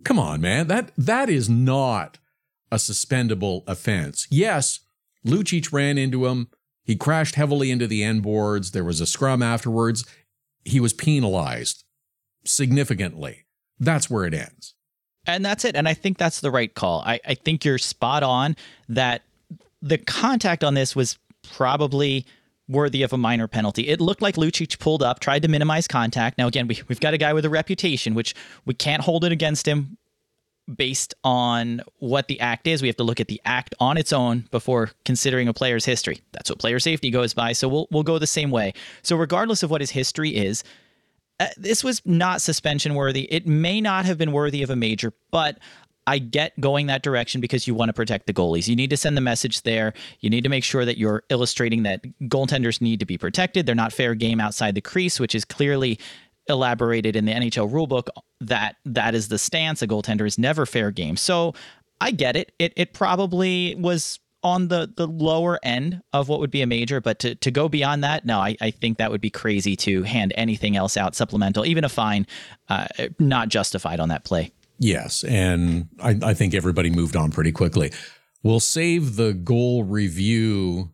Come 0.04 0.18
on, 0.18 0.40
man. 0.40 0.66
That 0.66 0.92
that 0.96 1.28
is 1.28 1.48
not 1.48 2.18
a 2.72 2.76
suspendable 2.76 3.62
offense. 3.66 4.26
Yes, 4.30 4.80
Lucic 5.26 5.72
ran 5.72 5.98
into 5.98 6.26
him. 6.26 6.48
He 6.84 6.96
crashed 6.96 7.34
heavily 7.34 7.70
into 7.70 7.86
the 7.86 8.02
end 8.02 8.22
boards. 8.22 8.72
There 8.72 8.84
was 8.84 9.00
a 9.00 9.06
scrum 9.06 9.42
afterwards. 9.42 10.04
He 10.64 10.80
was 10.80 10.92
penalized 10.92 11.84
significantly. 12.44 13.44
That's 13.78 14.10
where 14.10 14.24
it 14.24 14.34
ends. 14.34 14.74
And 15.26 15.44
that's 15.44 15.64
it. 15.64 15.76
And 15.76 15.88
I 15.88 15.94
think 15.94 16.18
that's 16.18 16.40
the 16.40 16.50
right 16.50 16.72
call. 16.74 17.02
I, 17.04 17.20
I 17.26 17.34
think 17.34 17.64
you're 17.64 17.78
spot 17.78 18.22
on 18.22 18.56
that 18.88 19.22
the 19.82 19.98
contact 19.98 20.64
on 20.64 20.74
this 20.74 20.94
was 20.96 21.18
probably 21.42 22.26
worthy 22.68 23.02
of 23.02 23.12
a 23.12 23.18
minor 23.18 23.48
penalty. 23.48 23.88
It 23.88 24.00
looked 24.00 24.22
like 24.22 24.36
Lucic 24.36 24.78
pulled 24.78 25.02
up, 25.02 25.20
tried 25.20 25.42
to 25.42 25.48
minimize 25.48 25.88
contact. 25.88 26.38
Now, 26.38 26.46
again, 26.46 26.68
we, 26.68 26.80
we've 26.88 27.00
got 27.00 27.14
a 27.14 27.18
guy 27.18 27.32
with 27.32 27.44
a 27.44 27.50
reputation, 27.50 28.14
which 28.14 28.34
we 28.64 28.74
can't 28.74 29.02
hold 29.02 29.24
it 29.24 29.32
against 29.32 29.66
him 29.66 29.98
based 30.72 31.14
on 31.24 31.80
what 31.98 32.28
the 32.28 32.38
act 32.38 32.68
is. 32.68 32.80
We 32.80 32.88
have 32.88 32.96
to 32.96 33.04
look 33.04 33.18
at 33.18 33.26
the 33.26 33.40
act 33.44 33.74
on 33.80 33.96
its 33.96 34.12
own 34.12 34.46
before 34.50 34.92
considering 35.04 35.48
a 35.48 35.52
player's 35.52 35.84
history. 35.84 36.20
That's 36.32 36.48
what 36.48 36.60
player 36.60 36.78
safety 36.78 37.10
goes 37.10 37.34
by. 37.34 37.52
So 37.52 37.68
we'll, 37.68 37.88
we'll 37.90 38.04
go 38.04 38.18
the 38.18 38.26
same 38.26 38.50
way. 38.52 38.74
So, 39.02 39.16
regardless 39.16 39.64
of 39.64 39.70
what 39.70 39.80
his 39.80 39.90
history 39.90 40.30
is, 40.30 40.62
uh, 41.40 41.46
this 41.56 41.82
was 41.82 42.02
not 42.04 42.42
suspension 42.42 42.94
worthy. 42.94 43.22
It 43.32 43.46
may 43.46 43.80
not 43.80 44.04
have 44.04 44.18
been 44.18 44.30
worthy 44.30 44.62
of 44.62 44.70
a 44.70 44.76
major, 44.76 45.12
but 45.30 45.58
I 46.06 46.18
get 46.18 46.58
going 46.60 46.86
that 46.88 47.02
direction 47.02 47.40
because 47.40 47.66
you 47.66 47.74
want 47.74 47.88
to 47.88 47.92
protect 47.92 48.26
the 48.26 48.32
goalies. 48.34 48.68
You 48.68 48.76
need 48.76 48.90
to 48.90 48.96
send 48.96 49.16
the 49.16 49.22
message 49.22 49.62
there. 49.62 49.94
You 50.20 50.28
need 50.28 50.44
to 50.44 50.50
make 50.50 50.64
sure 50.64 50.84
that 50.84 50.98
you're 50.98 51.22
illustrating 51.30 51.82
that 51.84 52.02
goaltenders 52.22 52.80
need 52.80 53.00
to 53.00 53.06
be 53.06 53.16
protected. 53.16 53.64
They're 53.64 53.74
not 53.74 53.92
fair 53.92 54.14
game 54.14 54.40
outside 54.40 54.74
the 54.74 54.80
crease, 54.80 55.18
which 55.18 55.34
is 55.34 55.44
clearly 55.44 55.98
elaborated 56.48 57.16
in 57.16 57.24
the 57.24 57.32
NHL 57.32 57.70
rulebook 57.70 58.08
that 58.40 58.76
that 58.84 59.14
is 59.14 59.28
the 59.28 59.38
stance. 59.38 59.82
A 59.82 59.86
goaltender 59.86 60.26
is 60.26 60.38
never 60.38 60.66
fair 60.66 60.90
game. 60.90 61.16
So 61.16 61.54
I 62.00 62.10
get 62.10 62.36
it. 62.36 62.52
It 62.58 62.72
it 62.76 62.92
probably 62.92 63.76
was 63.78 64.18
on 64.42 64.68
the 64.68 64.92
the 64.96 65.06
lower 65.06 65.58
end 65.62 66.02
of 66.12 66.28
what 66.28 66.40
would 66.40 66.50
be 66.50 66.62
a 66.62 66.66
major, 66.66 67.00
but 67.00 67.18
to, 67.20 67.34
to 67.36 67.50
go 67.50 67.68
beyond 67.68 68.02
that, 68.04 68.24
no, 68.24 68.38
I, 68.38 68.56
I 68.60 68.70
think 68.70 68.98
that 68.98 69.10
would 69.10 69.20
be 69.20 69.30
crazy 69.30 69.76
to 69.76 70.02
hand 70.02 70.32
anything 70.36 70.76
else 70.76 70.96
out 70.96 71.14
supplemental, 71.14 71.66
even 71.66 71.84
a 71.84 71.88
fine, 71.88 72.26
uh, 72.68 72.86
not 73.18 73.48
justified 73.48 74.00
on 74.00 74.08
that 74.08 74.24
play. 74.24 74.52
Yes, 74.78 75.22
and 75.24 75.88
I, 76.02 76.18
I 76.22 76.34
think 76.34 76.54
everybody 76.54 76.90
moved 76.90 77.16
on 77.16 77.30
pretty 77.30 77.52
quickly. 77.52 77.92
We'll 78.42 78.60
save 78.60 79.16
the 79.16 79.34
goal 79.34 79.84
review 79.84 80.92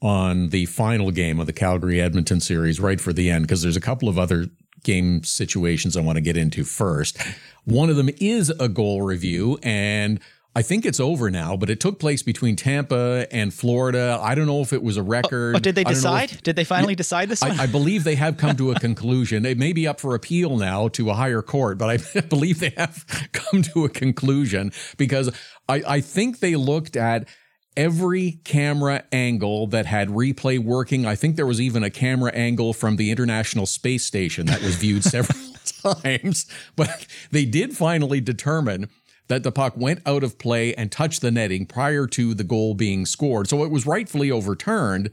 on 0.00 0.50
the 0.50 0.66
final 0.66 1.10
game 1.10 1.40
of 1.40 1.46
the 1.46 1.52
Calgary 1.52 2.00
Edmonton 2.00 2.40
series 2.40 2.78
right 2.78 3.00
for 3.00 3.12
the 3.12 3.30
end 3.30 3.42
because 3.42 3.62
there's 3.62 3.76
a 3.76 3.80
couple 3.80 4.08
of 4.08 4.16
other 4.16 4.46
game 4.84 5.24
situations 5.24 5.96
I 5.96 6.00
want 6.00 6.16
to 6.16 6.22
get 6.22 6.36
into 6.36 6.62
first. 6.62 7.18
One 7.64 7.90
of 7.90 7.96
them 7.96 8.08
is 8.20 8.50
a 8.50 8.68
goal 8.68 9.02
review, 9.02 9.58
and 9.62 10.20
I 10.56 10.62
think 10.62 10.84
it's 10.84 10.98
over 10.98 11.30
now, 11.30 11.56
but 11.56 11.70
it 11.70 11.78
took 11.78 12.00
place 12.00 12.22
between 12.22 12.56
Tampa 12.56 13.26
and 13.30 13.54
Florida. 13.54 14.18
I 14.20 14.34
don't 14.34 14.46
know 14.46 14.60
if 14.60 14.72
it 14.72 14.82
was 14.82 14.96
a 14.96 15.00
oh, 15.00 15.04
oh, 15.04 15.06
record. 15.06 15.56
Oh, 15.56 15.58
did 15.58 15.74
they 15.74 15.84
I 15.84 15.90
if- 15.90 15.96
decide? 15.96 16.42
did 16.42 16.56
they 16.56 16.64
finally 16.64 16.94
decide 16.94 17.28
this? 17.28 17.42
I, 17.42 17.62
I 17.62 17.66
believe 17.66 18.04
they 18.04 18.16
have 18.16 18.36
come 18.36 18.56
to 18.56 18.72
a 18.72 18.80
conclusion. 18.80 19.46
It 19.46 19.58
may 19.58 19.72
be 19.72 19.86
up 19.86 20.00
for 20.00 20.14
appeal 20.14 20.56
now 20.56 20.88
to 20.88 21.10
a 21.10 21.14
higher 21.14 21.42
court, 21.42 21.78
but 21.78 21.90
I 21.90 22.20
believe 22.28 22.60
they 22.60 22.72
have 22.76 23.04
come 23.32 23.62
to 23.62 23.84
a 23.84 23.88
conclusion 23.88 24.72
because 24.96 25.30
I, 25.68 25.82
I 25.86 26.00
think 26.00 26.40
they 26.40 26.56
looked 26.56 26.96
at 26.96 27.28
every 27.76 28.40
camera 28.42 29.04
angle 29.12 29.68
that 29.68 29.86
had 29.86 30.08
replay 30.08 30.58
working. 30.58 31.06
I 31.06 31.14
think 31.14 31.36
there 31.36 31.46
was 31.46 31.60
even 31.60 31.84
a 31.84 31.90
camera 31.90 32.32
angle 32.32 32.72
from 32.72 32.96
the 32.96 33.12
International 33.12 33.66
Space 33.66 34.04
Station 34.04 34.46
that 34.46 34.60
was 34.60 34.74
viewed 34.74 35.04
several 35.04 35.38
times, 36.02 36.46
but 36.74 37.06
they 37.30 37.44
did 37.44 37.76
finally 37.76 38.20
determine 38.20 38.88
that 39.28 39.42
the 39.42 39.52
puck 39.52 39.74
went 39.76 40.00
out 40.06 40.24
of 40.24 40.38
play 40.38 40.74
and 40.74 40.90
touched 40.90 41.20
the 41.20 41.30
netting 41.30 41.66
prior 41.66 42.06
to 42.06 42.34
the 42.34 42.44
goal 42.44 42.74
being 42.74 43.06
scored. 43.06 43.48
So 43.48 43.62
it 43.62 43.70
was 43.70 43.86
rightfully 43.86 44.30
overturned, 44.30 45.10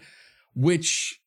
which 0.55 1.21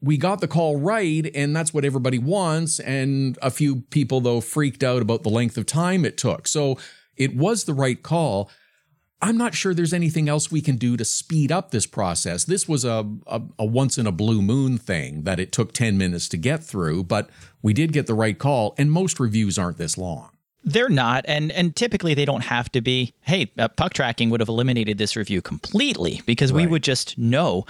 we 0.00 0.16
got 0.16 0.40
the 0.40 0.48
call 0.48 0.78
right, 0.78 1.30
and 1.34 1.54
that's 1.54 1.72
what 1.72 1.84
everybody 1.84 2.18
wants. 2.18 2.80
And 2.80 3.38
a 3.40 3.50
few 3.50 3.82
people, 3.82 4.20
though, 4.20 4.40
freaked 4.40 4.82
out 4.82 5.00
about 5.00 5.22
the 5.22 5.30
length 5.30 5.56
of 5.56 5.64
time 5.64 6.04
it 6.04 6.18
took. 6.18 6.48
So 6.48 6.78
it 7.16 7.36
was 7.36 7.64
the 7.64 7.74
right 7.74 8.02
call. 8.02 8.50
I'm 9.20 9.36
not 9.36 9.54
sure 9.54 9.72
there's 9.72 9.92
anything 9.92 10.28
else 10.28 10.50
we 10.50 10.60
can 10.60 10.76
do 10.76 10.96
to 10.96 11.04
speed 11.04 11.52
up 11.52 11.70
this 11.70 11.86
process. 11.86 12.42
This 12.42 12.66
was 12.66 12.84
a, 12.84 13.08
a, 13.28 13.40
a 13.60 13.64
once 13.64 13.96
in 13.96 14.08
a 14.08 14.12
blue 14.12 14.42
moon 14.42 14.78
thing 14.78 15.22
that 15.22 15.38
it 15.38 15.52
took 15.52 15.72
10 15.72 15.96
minutes 15.96 16.28
to 16.30 16.36
get 16.36 16.64
through, 16.64 17.04
but 17.04 17.30
we 17.62 17.72
did 17.72 17.92
get 17.92 18.08
the 18.08 18.14
right 18.14 18.36
call, 18.36 18.74
and 18.76 18.90
most 18.90 19.20
reviews 19.20 19.56
aren't 19.56 19.78
this 19.78 19.96
long. 19.96 20.31
They're 20.64 20.88
not, 20.88 21.24
and 21.26 21.50
and 21.50 21.74
typically 21.74 22.14
they 22.14 22.24
don't 22.24 22.44
have 22.44 22.70
to 22.72 22.80
be. 22.80 23.14
Hey, 23.22 23.50
uh, 23.58 23.68
puck 23.68 23.94
tracking 23.94 24.30
would 24.30 24.40
have 24.40 24.48
eliminated 24.48 24.98
this 24.98 25.16
review 25.16 25.42
completely 25.42 26.22
because 26.24 26.52
we 26.52 26.66
would 26.66 26.82
just 26.82 27.18
know. 27.18 27.66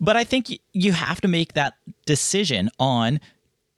But 0.00 0.16
I 0.16 0.24
think 0.24 0.46
y- 0.48 0.58
you 0.72 0.92
have 0.92 1.20
to 1.22 1.28
make 1.28 1.54
that 1.54 1.74
decision 2.06 2.70
on 2.78 3.20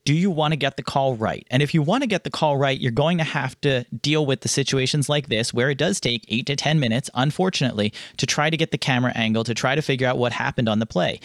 do 0.04 0.12
you 0.12 0.30
want 0.30 0.52
to 0.52 0.56
get 0.56 0.76
the 0.76 0.82
call 0.82 1.16
right? 1.16 1.46
And 1.50 1.62
if 1.62 1.72
you 1.72 1.82
want 1.82 2.02
to 2.02 2.06
get 2.06 2.24
the 2.24 2.30
call 2.30 2.56
right, 2.56 2.78
you're 2.78 2.92
going 2.92 3.18
to 3.18 3.24
have 3.24 3.58
to 3.62 3.84
deal 3.84 4.26
with 4.26 4.42
the 4.42 4.48
situations 4.48 5.08
like 5.08 5.28
this 5.28 5.54
where 5.54 5.70
it 5.70 5.78
does 5.78 5.98
take 5.98 6.24
eight 6.28 6.46
to 6.46 6.56
10 6.56 6.78
minutes, 6.78 7.08
unfortunately, 7.14 7.92
to 8.18 8.26
try 8.26 8.50
to 8.50 8.56
get 8.56 8.70
the 8.70 8.78
camera 8.78 9.12
angle, 9.14 9.44
to 9.44 9.54
try 9.54 9.74
to 9.74 9.82
figure 9.82 10.06
out 10.06 10.18
what 10.18 10.32
happened 10.32 10.68
on 10.68 10.78
the 10.78 10.86
play. 10.86 11.20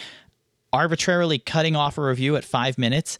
Arbitrarily 0.71 1.39
cutting 1.39 1.75
off 1.75 1.97
a 1.97 2.01
review 2.01 2.35
at 2.37 2.45
five 2.45 2.77
minutes, 2.77 3.17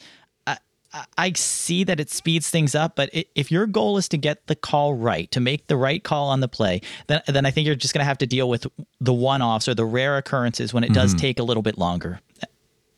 I, 1.18 1.34
see 1.36 1.84
that 1.84 2.00
it 2.00 2.10
speeds 2.10 2.50
things 2.50 2.74
up, 2.74 2.96
but 2.96 3.10
if 3.14 3.52
your 3.52 3.68
goal 3.68 3.98
is 3.98 4.10
to 4.10 4.18
get 4.18 4.48
the 4.48 4.56
call 4.56 4.96
right, 4.96 5.30
to 5.32 5.40
make 5.40 5.68
the 5.68 5.78
right 5.78 6.04
call 6.04 6.30
on 6.30 6.40
the 6.40 6.48
play, 6.48 6.82
then, 7.08 7.22
then 7.28 7.46
I 7.46 7.52
think 7.52 7.68
you're 7.68 7.76
just 7.76 7.94
going 7.94 8.02
to 8.02 8.06
have 8.06 8.18
to 8.20 8.26
deal 8.26 8.50
with 8.50 8.66
the 9.00 9.14
one 9.14 9.42
offs 9.42 9.68
or 9.68 9.76
the 9.76 9.86
rare 9.86 10.18
occurrences 10.18 10.74
when 10.74 10.84
it 10.84 10.92
does 10.92 11.12
mm-hmm. 11.12 11.22
take 11.22 11.40
a 11.40 11.44
little 11.44 11.64
bit 11.64 11.78
longer 11.78 12.20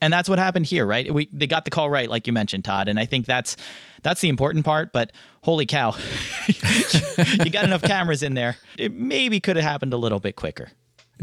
and 0.01 0.11
that's 0.11 0.27
what 0.27 0.39
happened 0.39 0.65
here, 0.65 0.85
right? 0.85 1.13
We 1.13 1.29
they 1.31 1.47
got 1.47 1.63
the 1.63 1.71
call 1.71 1.89
right, 1.89 2.09
like 2.09 2.25
you 2.25 2.33
mentioned, 2.33 2.65
Todd, 2.65 2.87
and 2.87 2.99
I 2.99 3.05
think 3.05 3.27
that's 3.27 3.55
that's 4.01 4.19
the 4.19 4.29
important 4.29 4.65
part. 4.65 4.91
But 4.91 5.11
holy 5.43 5.67
cow, 5.67 5.95
you 6.47 7.51
got 7.51 7.63
enough 7.63 7.83
cameras 7.83 8.23
in 8.23 8.33
there. 8.33 8.57
It 8.77 8.93
maybe 8.93 9.39
could 9.39 9.55
have 9.55 9.65
happened 9.65 9.93
a 9.93 9.97
little 9.97 10.19
bit 10.19 10.35
quicker. 10.35 10.71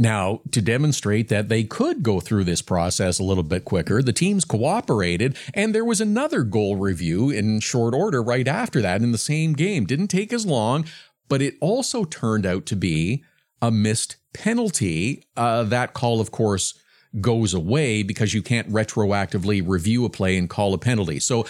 Now, 0.00 0.42
to 0.52 0.62
demonstrate 0.62 1.28
that 1.28 1.48
they 1.48 1.64
could 1.64 2.04
go 2.04 2.20
through 2.20 2.44
this 2.44 2.62
process 2.62 3.18
a 3.18 3.24
little 3.24 3.42
bit 3.42 3.64
quicker, 3.64 4.00
the 4.00 4.12
teams 4.12 4.44
cooperated, 4.44 5.36
and 5.52 5.74
there 5.74 5.84
was 5.84 6.00
another 6.00 6.44
goal 6.44 6.76
review 6.76 7.30
in 7.30 7.58
short 7.58 7.94
order 7.94 8.22
right 8.22 8.46
after 8.46 8.80
that 8.80 9.02
in 9.02 9.10
the 9.10 9.18
same 9.18 9.54
game. 9.54 9.86
Didn't 9.86 10.06
take 10.06 10.32
as 10.32 10.46
long, 10.46 10.84
but 11.28 11.42
it 11.42 11.56
also 11.60 12.04
turned 12.04 12.46
out 12.46 12.64
to 12.66 12.76
be 12.76 13.24
a 13.60 13.72
missed 13.72 14.18
penalty. 14.32 15.24
Uh, 15.36 15.64
that 15.64 15.94
call, 15.94 16.20
of 16.20 16.30
course, 16.30 16.78
goes 17.20 17.52
away 17.52 18.04
because 18.04 18.32
you 18.32 18.42
can't 18.42 18.70
retroactively 18.70 19.66
review 19.66 20.04
a 20.04 20.10
play 20.10 20.38
and 20.38 20.48
call 20.48 20.74
a 20.74 20.78
penalty. 20.78 21.18
So, 21.18 21.44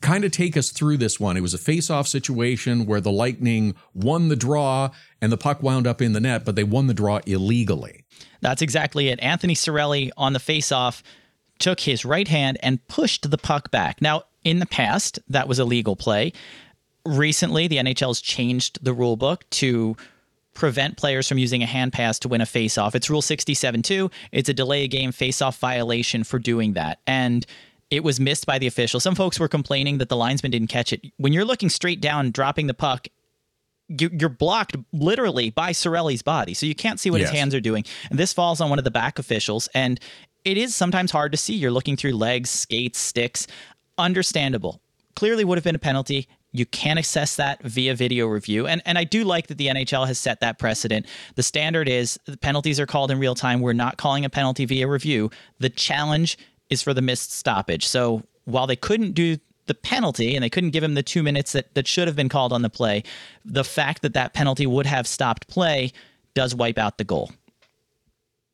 kind 0.00 0.24
of 0.24 0.30
take 0.30 0.56
us 0.56 0.70
through 0.70 0.96
this 0.96 1.18
one. 1.18 1.36
It 1.36 1.40
was 1.40 1.54
a 1.54 1.58
face-off 1.58 2.06
situation 2.06 2.86
where 2.86 3.00
the 3.00 3.10
Lightning 3.10 3.74
won 3.94 4.28
the 4.28 4.36
draw 4.36 4.90
and 5.20 5.32
the 5.32 5.36
puck 5.36 5.62
wound 5.62 5.86
up 5.86 6.00
in 6.00 6.12
the 6.12 6.20
net, 6.20 6.44
but 6.44 6.56
they 6.56 6.64
won 6.64 6.86
the 6.86 6.94
draw 6.94 7.20
illegally. 7.26 8.04
That's 8.40 8.62
exactly 8.62 9.08
it. 9.08 9.18
Anthony 9.20 9.54
Cirelli 9.54 10.10
on 10.16 10.32
the 10.32 10.40
face-off 10.40 11.02
took 11.58 11.80
his 11.80 12.04
right 12.04 12.28
hand 12.28 12.58
and 12.62 12.86
pushed 12.86 13.30
the 13.30 13.38
puck 13.38 13.70
back. 13.70 14.00
Now, 14.00 14.22
in 14.44 14.60
the 14.60 14.66
past, 14.66 15.18
that 15.28 15.48
was 15.48 15.58
a 15.58 15.64
legal 15.64 15.96
play. 15.96 16.32
Recently, 17.04 17.66
the 17.66 17.78
NHL's 17.78 18.20
changed 18.20 18.78
the 18.84 18.92
rule 18.92 19.16
book 19.16 19.48
to 19.50 19.96
prevent 20.54 20.96
players 20.96 21.28
from 21.28 21.38
using 21.38 21.62
a 21.62 21.66
hand 21.66 21.92
pass 21.92 22.18
to 22.18 22.28
win 22.28 22.40
a 22.40 22.44
faceoff. 22.44 22.94
It's 22.94 23.08
Rule 23.08 23.22
67-2. 23.22 24.10
It's 24.32 24.48
a 24.48 24.54
delay 24.54 24.84
a 24.84 24.88
game 24.88 25.12
faceoff 25.12 25.58
violation 25.58 26.24
for 26.24 26.38
doing 26.38 26.72
that. 26.72 26.98
And 27.06 27.46
it 27.90 28.04
was 28.04 28.20
missed 28.20 28.46
by 28.46 28.58
the 28.58 28.66
official. 28.66 29.00
Some 29.00 29.14
folks 29.14 29.40
were 29.40 29.48
complaining 29.48 29.98
that 29.98 30.08
the 30.08 30.16
linesman 30.16 30.50
didn't 30.52 30.68
catch 30.68 30.92
it. 30.92 31.00
When 31.16 31.32
you're 31.32 31.44
looking 31.44 31.68
straight 31.70 32.00
down, 32.00 32.30
dropping 32.30 32.66
the 32.66 32.74
puck, 32.74 33.08
you- 33.88 34.10
you're 34.12 34.28
blocked 34.28 34.76
literally 34.92 35.48
by 35.50 35.72
Cirelli's 35.72 36.22
body, 36.22 36.52
so 36.52 36.66
you 36.66 36.74
can't 36.74 37.00
see 37.00 37.10
what 37.10 37.20
Yes. 37.20 37.30
his 37.30 37.38
hands 37.38 37.54
are 37.54 37.60
doing. 37.60 37.84
And 38.10 38.18
this 38.18 38.32
falls 38.34 38.60
on 38.60 38.68
one 38.68 38.78
of 38.78 38.84
the 38.84 38.90
back 38.90 39.18
officials, 39.18 39.68
and 39.74 39.98
it 40.44 40.58
is 40.58 40.74
sometimes 40.74 41.10
hard 41.10 41.32
to 41.32 41.38
see. 41.38 41.54
You're 41.54 41.70
looking 41.70 41.96
through 41.96 42.12
legs, 42.12 42.50
skates, 42.50 42.98
sticks. 42.98 43.46
Understandable. 43.96 44.80
Clearly 45.16 45.44
would 45.44 45.58
have 45.58 45.64
been 45.64 45.74
a 45.74 45.78
penalty. 45.80 46.28
You 46.52 46.64
can 46.66 46.96
assess 46.98 47.36
that 47.36 47.62
via 47.62 47.94
video 47.94 48.26
review. 48.26 48.66
And 48.66 48.80
and 48.86 48.96
I 48.96 49.04
do 49.04 49.24
like 49.24 49.48
that 49.48 49.58
the 49.58 49.68
NHL 49.68 50.06
has 50.06 50.18
set 50.18 50.40
that 50.40 50.58
precedent. 50.58 51.04
The 51.34 51.42
standard 51.42 51.88
is 51.88 52.18
the 52.26 52.36
penalties 52.36 52.78
are 52.80 52.86
called 52.86 53.10
in 53.10 53.18
real 53.18 53.34
time. 53.34 53.60
We're 53.60 53.72
not 53.74 53.96
calling 53.98 54.24
a 54.24 54.30
penalty 54.30 54.64
via 54.64 54.86
review. 54.86 55.30
The 55.58 55.68
challenge 55.68 56.38
is 56.70 56.82
for 56.82 56.94
the 56.94 57.02
missed 57.02 57.32
stoppage. 57.32 57.86
So 57.86 58.22
while 58.44 58.66
they 58.66 58.76
couldn't 58.76 59.12
do 59.12 59.36
the 59.66 59.74
penalty 59.74 60.34
and 60.34 60.42
they 60.42 60.50
couldn't 60.50 60.70
give 60.70 60.82
him 60.82 60.94
the 60.94 61.02
two 61.02 61.22
minutes 61.22 61.52
that, 61.52 61.74
that 61.74 61.86
should 61.86 62.08
have 62.08 62.16
been 62.16 62.28
called 62.28 62.52
on 62.52 62.62
the 62.62 62.70
play, 62.70 63.04
the 63.44 63.64
fact 63.64 64.02
that 64.02 64.14
that 64.14 64.32
penalty 64.34 64.66
would 64.66 64.86
have 64.86 65.06
stopped 65.06 65.48
play 65.48 65.92
does 66.34 66.54
wipe 66.54 66.78
out 66.78 66.98
the 66.98 67.04
goal. 67.04 67.30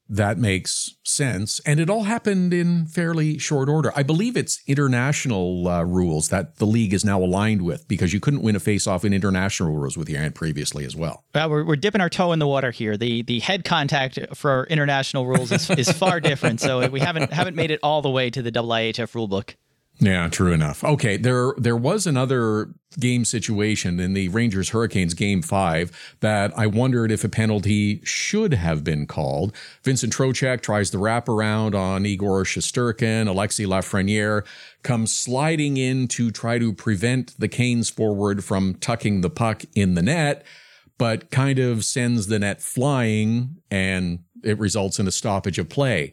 That 0.09 0.39
makes 0.39 0.97
sense. 1.03 1.61
And 1.61 1.81
it 1.81 1.89
all 1.89 2.05
happened 2.05 2.53
in 2.53 2.87
fairly 2.87 3.39
short 3.39 3.69
order. 3.69 3.93
I 3.97 4.03
believe 4.03 4.37
it's 4.37 4.63
international 4.67 5.67
uh, 5.67 5.83
rules 5.83 6.29
that 6.29 6.57
the 6.57 6.67
league 6.67 6.93
is 6.93 7.05
now 7.05 7.23
aligned 7.23 7.63
with 7.63 7.89
because 7.89 8.13
you 8.13 8.21
couldn't 8.21 8.43
win 8.43 8.55
a 8.55 8.61
face-off 8.61 9.05
in 9.05 9.15
international 9.15 9.73
rules 9.73 9.97
with 9.97 10.11
your 10.11 10.21
hand 10.21 10.35
previously 10.35 10.85
as 10.85 10.95
well. 10.95 11.25
We're, 11.35 11.65
we're 11.65 11.77
dipping 11.77 12.03
our 12.03 12.11
toe 12.11 12.33
in 12.33 12.39
the 12.39 12.47
water 12.47 12.71
here. 12.71 12.97
The 12.97 13.23
the 13.23 13.41
head 13.41 13.65
contact 13.65 14.19
for 14.35 14.67
international 14.69 15.27
rules 15.27 15.51
is, 15.51 15.71
is 15.71 15.91
far 15.91 16.21
different. 16.21 16.61
So 16.61 16.87
we 16.89 17.01
haven't 17.01 17.33
haven't 17.33 17.57
made 17.57 17.71
it 17.71 17.81
all 17.83 18.03
the 18.03 18.11
way 18.11 18.31
to 18.31 18.43
the 18.43 18.53
IIHF 18.53 19.15
rule 19.15 19.29
book. 19.29 19.57
Yeah, 20.01 20.29
true 20.29 20.53
enough. 20.53 20.83
Okay, 20.83 21.17
there 21.17 21.55
there 21.57 21.77
was 21.77 22.07
another 22.07 22.75
game 22.99 23.25
situation 23.25 24.01
in 24.01 24.13
the 24.13 24.29
Rangers 24.29 24.71
Hurricanes 24.71 25.15
game 25.15 25.41
5 25.41 26.17
that 26.21 26.57
I 26.57 26.67
wondered 26.67 27.11
if 27.13 27.25
a 27.25 27.29
penalty 27.29 28.01
should 28.05 28.55
have 28.55 28.83
been 28.83 29.07
called. 29.07 29.55
Vincent 29.83 30.13
Trocheck 30.13 30.63
tries 30.63 30.91
the 30.91 30.99
wraparound 30.99 31.75
on 31.75 32.07
Igor 32.07 32.45
Shesterkin. 32.45 33.29
Alexis 33.29 33.67
Lafreniere 33.67 34.45
comes 34.83 35.15
sliding 35.15 35.77
in 35.77 36.09
to 36.09 36.31
try 36.31 36.59
to 36.59 36.73
prevent 36.73 37.39
the 37.39 37.49
Canes 37.49 37.89
forward 37.89 38.45
from 38.45 38.75
tucking 38.75 39.21
the 39.21 39.31
puck 39.31 39.63
in 39.75 39.95
the 39.95 40.03
net, 40.03 40.45
but 40.99 41.31
kind 41.31 41.59
of 41.59 41.85
sends 41.85 42.27
the 42.27 42.41
net 42.41 42.61
flying 42.61 43.57
and 43.71 44.21
it 44.43 44.59
results 44.59 44.99
in 44.99 45.07
a 45.07 45.13
stoppage 45.13 45.59
of 45.59 45.69
play. 45.69 46.13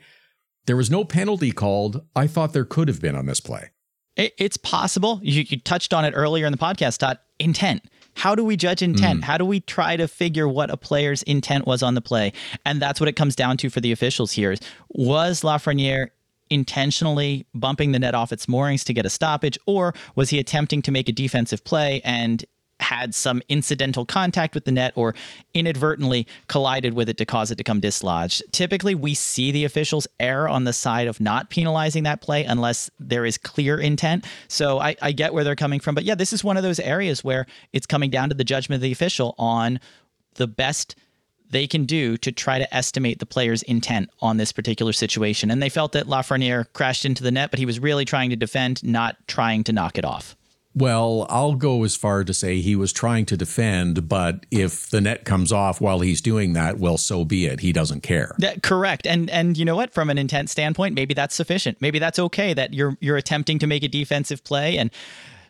There 0.66 0.78
was 0.78 0.92
no 0.92 1.04
penalty 1.04 1.52
called. 1.52 2.06
I 2.16 2.28
thought 2.28 2.54
there 2.54 2.66
could 2.66 2.88
have 2.88 3.02
been 3.02 3.16
on 3.16 3.26
this 3.26 3.40
play. 3.40 3.72
It's 4.16 4.58
possible. 4.58 5.20
You, 5.24 5.44
you 5.48 5.60
touched 5.60 5.94
on 5.94 6.06
it 6.06 6.14
earlier 6.16 6.46
in 6.46 6.52
the 6.52 6.58
podcast, 6.58 7.00
Todd. 7.00 7.18
Intent. 7.40 7.84
How 8.14 8.36
do 8.36 8.44
we 8.44 8.58
judge 8.58 8.82
intent? 8.82 9.22
Mm. 9.22 9.24
How 9.24 9.38
do 9.38 9.46
we 9.46 9.62
try 9.62 9.96
to 9.96 10.08
figure 10.08 10.48
what 10.48 10.70
a 10.70 10.78
player's 10.78 11.24
intent 11.24 11.66
was 11.66 11.82
on 11.82 11.96
the 11.96 12.02
play? 12.02 12.34
And 12.66 12.82
that's 12.82 13.00
what 13.00 13.08
it 13.08 13.14
comes 13.14 13.36
down 13.36 13.58
to 13.58 13.70
for 13.70 13.80
the 13.80 13.92
officials 13.92 14.34
here. 14.34 14.56
Was 14.90 15.42
Lafreniere 15.42 16.10
intentionally 16.50 17.46
bumping 17.56 17.94
the 17.94 18.00
net 18.00 18.14
off 18.14 18.34
its 18.34 18.48
moorings 18.48 18.84
to 18.84 18.94
get 18.94 19.06
a 19.06 19.10
stoppage, 19.10 19.58
or 19.66 19.94
was 20.16 20.30
he 20.30 20.40
attempting 20.40 20.82
to 20.82 20.92
make 20.92 21.08
a 21.08 21.14
defensive 21.14 21.64
play 21.64 22.02
and 22.04 22.44
had 22.82 23.16
some 23.16 23.42
incidental 23.50 24.06
contact 24.06 24.56
with 24.56 24.66
the 24.66 24.72
net 24.72 24.94
or 24.96 25.16
inadvertently 25.54 26.28
collided 26.48 26.94
with 26.94 27.10
it 27.10 27.18
to 27.18 27.26
cause 27.26 27.52
it 27.52 27.58
to 27.58 27.64
come 27.64 27.80
dislodged. 27.80 28.44
Typically, 28.52 28.96
we 28.96 29.14
see 29.14 29.52
the 29.52 29.66
officials 29.66 30.08
err 30.20 30.48
on 30.48 30.64
the 30.64 30.74
side 30.74 31.08
of 31.08 31.20
not 31.20 31.50
penalizing 31.50 32.04
that 32.04 32.22
play 32.22 32.44
unless 32.44 32.90
there 33.00 33.26
is 33.26 33.38
clear 33.38 33.80
intent. 33.80 34.26
So 34.48 34.80
I, 34.80 34.96
I 35.02 35.12
get 35.12 35.34
where 35.34 35.44
they're 35.44 35.56
coming 35.56 35.80
from. 35.80 35.96
But 35.96 36.04
yeah, 36.04 36.16
this 36.16 36.34
is 36.34 36.44
one 36.44 36.58
of 36.58 36.64
those 36.64 36.80
areas 36.80 37.24
where 37.24 37.46
it's 37.74 37.86
coming 37.86 38.10
down 38.10 38.30
to 38.30 38.36
the 38.36 38.44
judgment 38.44 38.78
of 38.78 38.84
the 38.84 38.92
official 38.92 39.36
on 39.38 39.80
the 40.36 40.48
best 40.48 40.96
they 41.50 41.68
can 41.68 41.86
do 41.86 42.18
to 42.18 42.32
try 42.32 42.58
to 42.58 42.74
estimate 42.74 43.20
the 43.20 43.26
player's 43.26 43.62
intent 43.64 44.10
on 44.22 44.38
this 44.38 44.52
particular 44.52 44.94
situation. 44.94 45.52
And 45.52 45.62
they 45.62 45.70
felt 45.70 45.92
that 45.92 46.08
Lafreniere 46.08 46.72
crashed 46.74 47.06
into 47.06 47.24
the 47.24 47.32
net, 47.32 47.52
but 47.52 47.60
he 47.60 47.66
was 47.66 47.80
really 47.80 48.06
trying 48.06 48.30
to 48.30 48.38
defend, 48.38 48.84
not 48.84 49.18
trying 49.28 49.66
to 49.66 49.74
knock 49.74 49.98
it 49.98 50.06
off. 50.06 50.36
Well, 50.74 51.26
I'll 51.30 51.56
go 51.56 51.84
as 51.84 51.98
far 51.98 52.24
to 52.24 52.34
say 52.34 52.62
he 52.62 52.78
was 52.78 52.94
trying 52.94 53.26
to 53.26 53.38
defend, 53.38 54.08
but 54.08 54.46
if 54.52 54.90
the 54.90 55.02
net 55.02 55.26
comes 55.26 55.52
off 55.52 55.82
while 55.82 56.00
he's 56.00 56.22
doing 56.22 56.54
that, 56.54 56.78
well, 56.78 56.98
so 56.98 57.26
be 57.26 57.46
it. 57.46 57.60
He 57.60 57.74
doesn't 57.74 58.02
care. 58.02 58.36
That, 58.38 58.64
correct. 58.64 59.06
And 59.06 59.30
and 59.30 59.58
you 59.58 59.66
know 59.66 59.76
what? 59.76 59.94
From 59.94 60.10
an 60.10 60.18
intent 60.18 60.50
standpoint, 60.50 60.96
maybe 60.96 61.14
that's 61.14 61.36
sufficient. 61.36 61.82
Maybe 61.82 62.00
that's 62.00 62.20
okay 62.20 62.54
that 62.54 62.74
you're 62.74 62.98
you're 63.02 63.18
attempting 63.18 63.60
to 63.60 63.68
make 63.68 63.84
a 63.84 63.90
defensive 63.90 64.44
play 64.46 64.78
and 64.78 64.92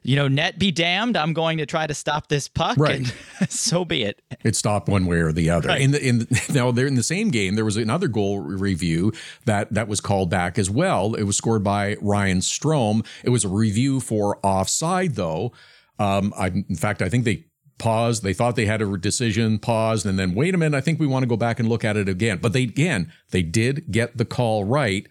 you 0.03 0.15
know, 0.15 0.27
net 0.27 0.57
be 0.57 0.71
damned, 0.71 1.15
I'm 1.15 1.33
going 1.33 1.59
to 1.59 1.65
try 1.65 1.85
to 1.85 1.93
stop 1.93 2.27
this 2.27 2.47
puck. 2.47 2.77
Right. 2.77 3.13
And 3.39 3.49
so 3.49 3.85
be 3.85 4.03
it. 4.03 4.21
It 4.43 4.55
stopped 4.55 4.87
one 4.87 5.05
way 5.05 5.17
or 5.17 5.31
the 5.31 5.49
other. 5.49 5.69
Right. 5.69 5.81
In 5.81 5.91
the 5.91 6.05
in 6.05 6.19
the, 6.19 6.45
now 6.53 6.71
there 6.71 6.87
in 6.87 6.95
the 6.95 7.03
same 7.03 7.29
game, 7.29 7.55
there 7.55 7.65
was 7.65 7.77
another 7.77 8.07
goal 8.07 8.39
review 8.39 9.13
that 9.45 9.73
that 9.73 9.87
was 9.87 10.01
called 10.01 10.29
back 10.29 10.57
as 10.57 10.69
well. 10.69 11.13
It 11.13 11.23
was 11.23 11.37
scored 11.37 11.63
by 11.63 11.97
Ryan 12.01 12.39
Strome. 12.39 13.05
It 13.23 13.29
was 13.29 13.45
a 13.45 13.49
review 13.49 13.99
for 13.99 14.39
offside 14.43 15.15
though. 15.15 15.51
Um, 15.99 16.33
I, 16.35 16.47
in 16.47 16.75
fact, 16.75 17.03
I 17.03 17.09
think 17.09 17.25
they 17.25 17.45
paused. 17.77 18.23
They 18.23 18.33
thought 18.33 18.55
they 18.55 18.65
had 18.65 18.81
a 18.81 18.97
decision, 18.97 19.59
paused, 19.59 20.05
and 20.05 20.17
then 20.17 20.33
wait 20.33 20.55
a 20.55 20.57
minute. 20.57 20.77
I 20.77 20.81
think 20.81 20.99
we 20.99 21.07
want 21.07 21.23
to 21.23 21.27
go 21.27 21.37
back 21.37 21.59
and 21.59 21.69
look 21.69 21.85
at 21.85 21.97
it 21.97 22.09
again. 22.09 22.39
But 22.41 22.53
they 22.53 22.63
again, 22.63 23.11
they 23.29 23.43
did 23.43 23.91
get 23.91 24.17
the 24.17 24.25
call 24.25 24.63
right. 24.63 25.07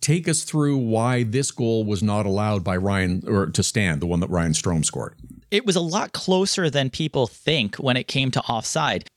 Take 0.00 0.28
us 0.28 0.42
through 0.42 0.78
why 0.78 1.24
this 1.24 1.50
goal 1.50 1.84
was 1.84 2.02
not 2.02 2.26
allowed 2.26 2.64
by 2.64 2.76
Ryan 2.76 3.22
or 3.26 3.46
to 3.46 3.62
stand, 3.62 4.00
the 4.00 4.06
one 4.06 4.20
that 4.20 4.30
Ryan 4.30 4.52
Strome 4.52 4.84
scored. 4.84 5.14
It 5.50 5.66
was 5.66 5.76
a 5.76 5.80
lot 5.80 6.12
closer 6.12 6.70
than 6.70 6.90
people 6.90 7.26
think 7.26 7.76
when 7.76 7.96
it 7.96 8.08
came 8.08 8.30
to 8.30 8.40
offside. 8.42 9.08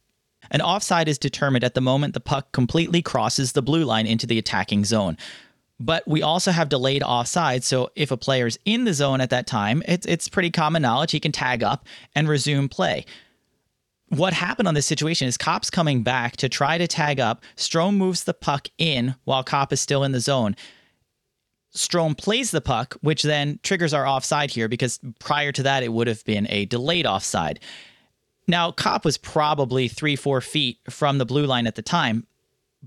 An 0.52 0.62
offside 0.62 1.08
is 1.08 1.18
determined 1.18 1.64
at 1.64 1.74
the 1.74 1.82
moment 1.82 2.14
the 2.14 2.20
puck 2.20 2.52
completely 2.52 3.02
crosses 3.02 3.54
the 3.54 3.62
blue 3.62 3.86
line 3.86 4.06
into 4.06 4.28
the 4.28 4.38
attacking 4.38 4.84
zone. 4.84 5.18
But 5.80 6.08
we 6.08 6.22
also 6.22 6.52
have 6.52 6.70
delayed 6.70 7.02
offside, 7.02 7.64
so 7.64 7.90
if 7.96 8.12
a 8.12 8.18
player's 8.18 8.58
in 8.64 8.84
the 8.84 8.94
zone 8.94 9.22
at 9.22 9.32
that 9.32 9.48
time, 9.48 9.84
it's 9.88 10.06
it's 10.06 10.30
pretty 10.30 10.52
common 10.52 10.82
knowledge 10.82 11.12
he 11.12 11.20
can 11.20 11.32
tag 11.32 11.64
up 11.64 11.88
and 12.16 12.28
resume 12.28 12.70
play. 12.70 13.06
What 14.14 14.34
happened 14.34 14.68
on 14.68 14.76
this 14.76 14.86
situation 14.86 15.28
is 15.28 15.38
Copp's 15.38 15.72
coming 15.72 16.04
back 16.04 16.38
to 16.38 16.48
try 16.48 16.78
to 16.78 16.88
tag 16.88 17.20
up. 17.20 17.44
Strome 17.58 17.98
moves 17.98 18.26
the 18.26 18.34
puck 18.36 18.68
in 18.78 19.16
while 19.24 19.44
Copp 19.44 19.74
is 19.74 19.82
still 19.82 20.04
in 20.04 20.12
the 20.12 20.20
zone. 20.20 20.56
Strome 21.76 22.16
plays 22.16 22.52
the 22.52 22.62
puck, 22.62 22.96
which 23.02 23.24
then 23.24 23.60
triggers 23.64 23.92
our 23.92 24.06
offside 24.06 24.52
here 24.52 24.68
because 24.68 25.00
prior 25.18 25.52
to 25.54 25.64
that, 25.64 25.82
it 25.82 25.92
would 25.92 26.06
have 26.06 26.24
been 26.26 26.46
a 26.52 26.66
delayed 26.66 27.08
offside. 27.08 27.60
Now, 28.48 28.70
Copp 28.70 29.04
was 29.04 29.18
probably 29.18 29.88
three, 29.88 30.16
four 30.16 30.42
feet 30.42 30.78
from 30.92 31.18
the 31.18 31.26
blue 31.26 31.48
line 31.48 31.66
at 31.66 31.74
the 31.74 31.82
time, 31.82 32.28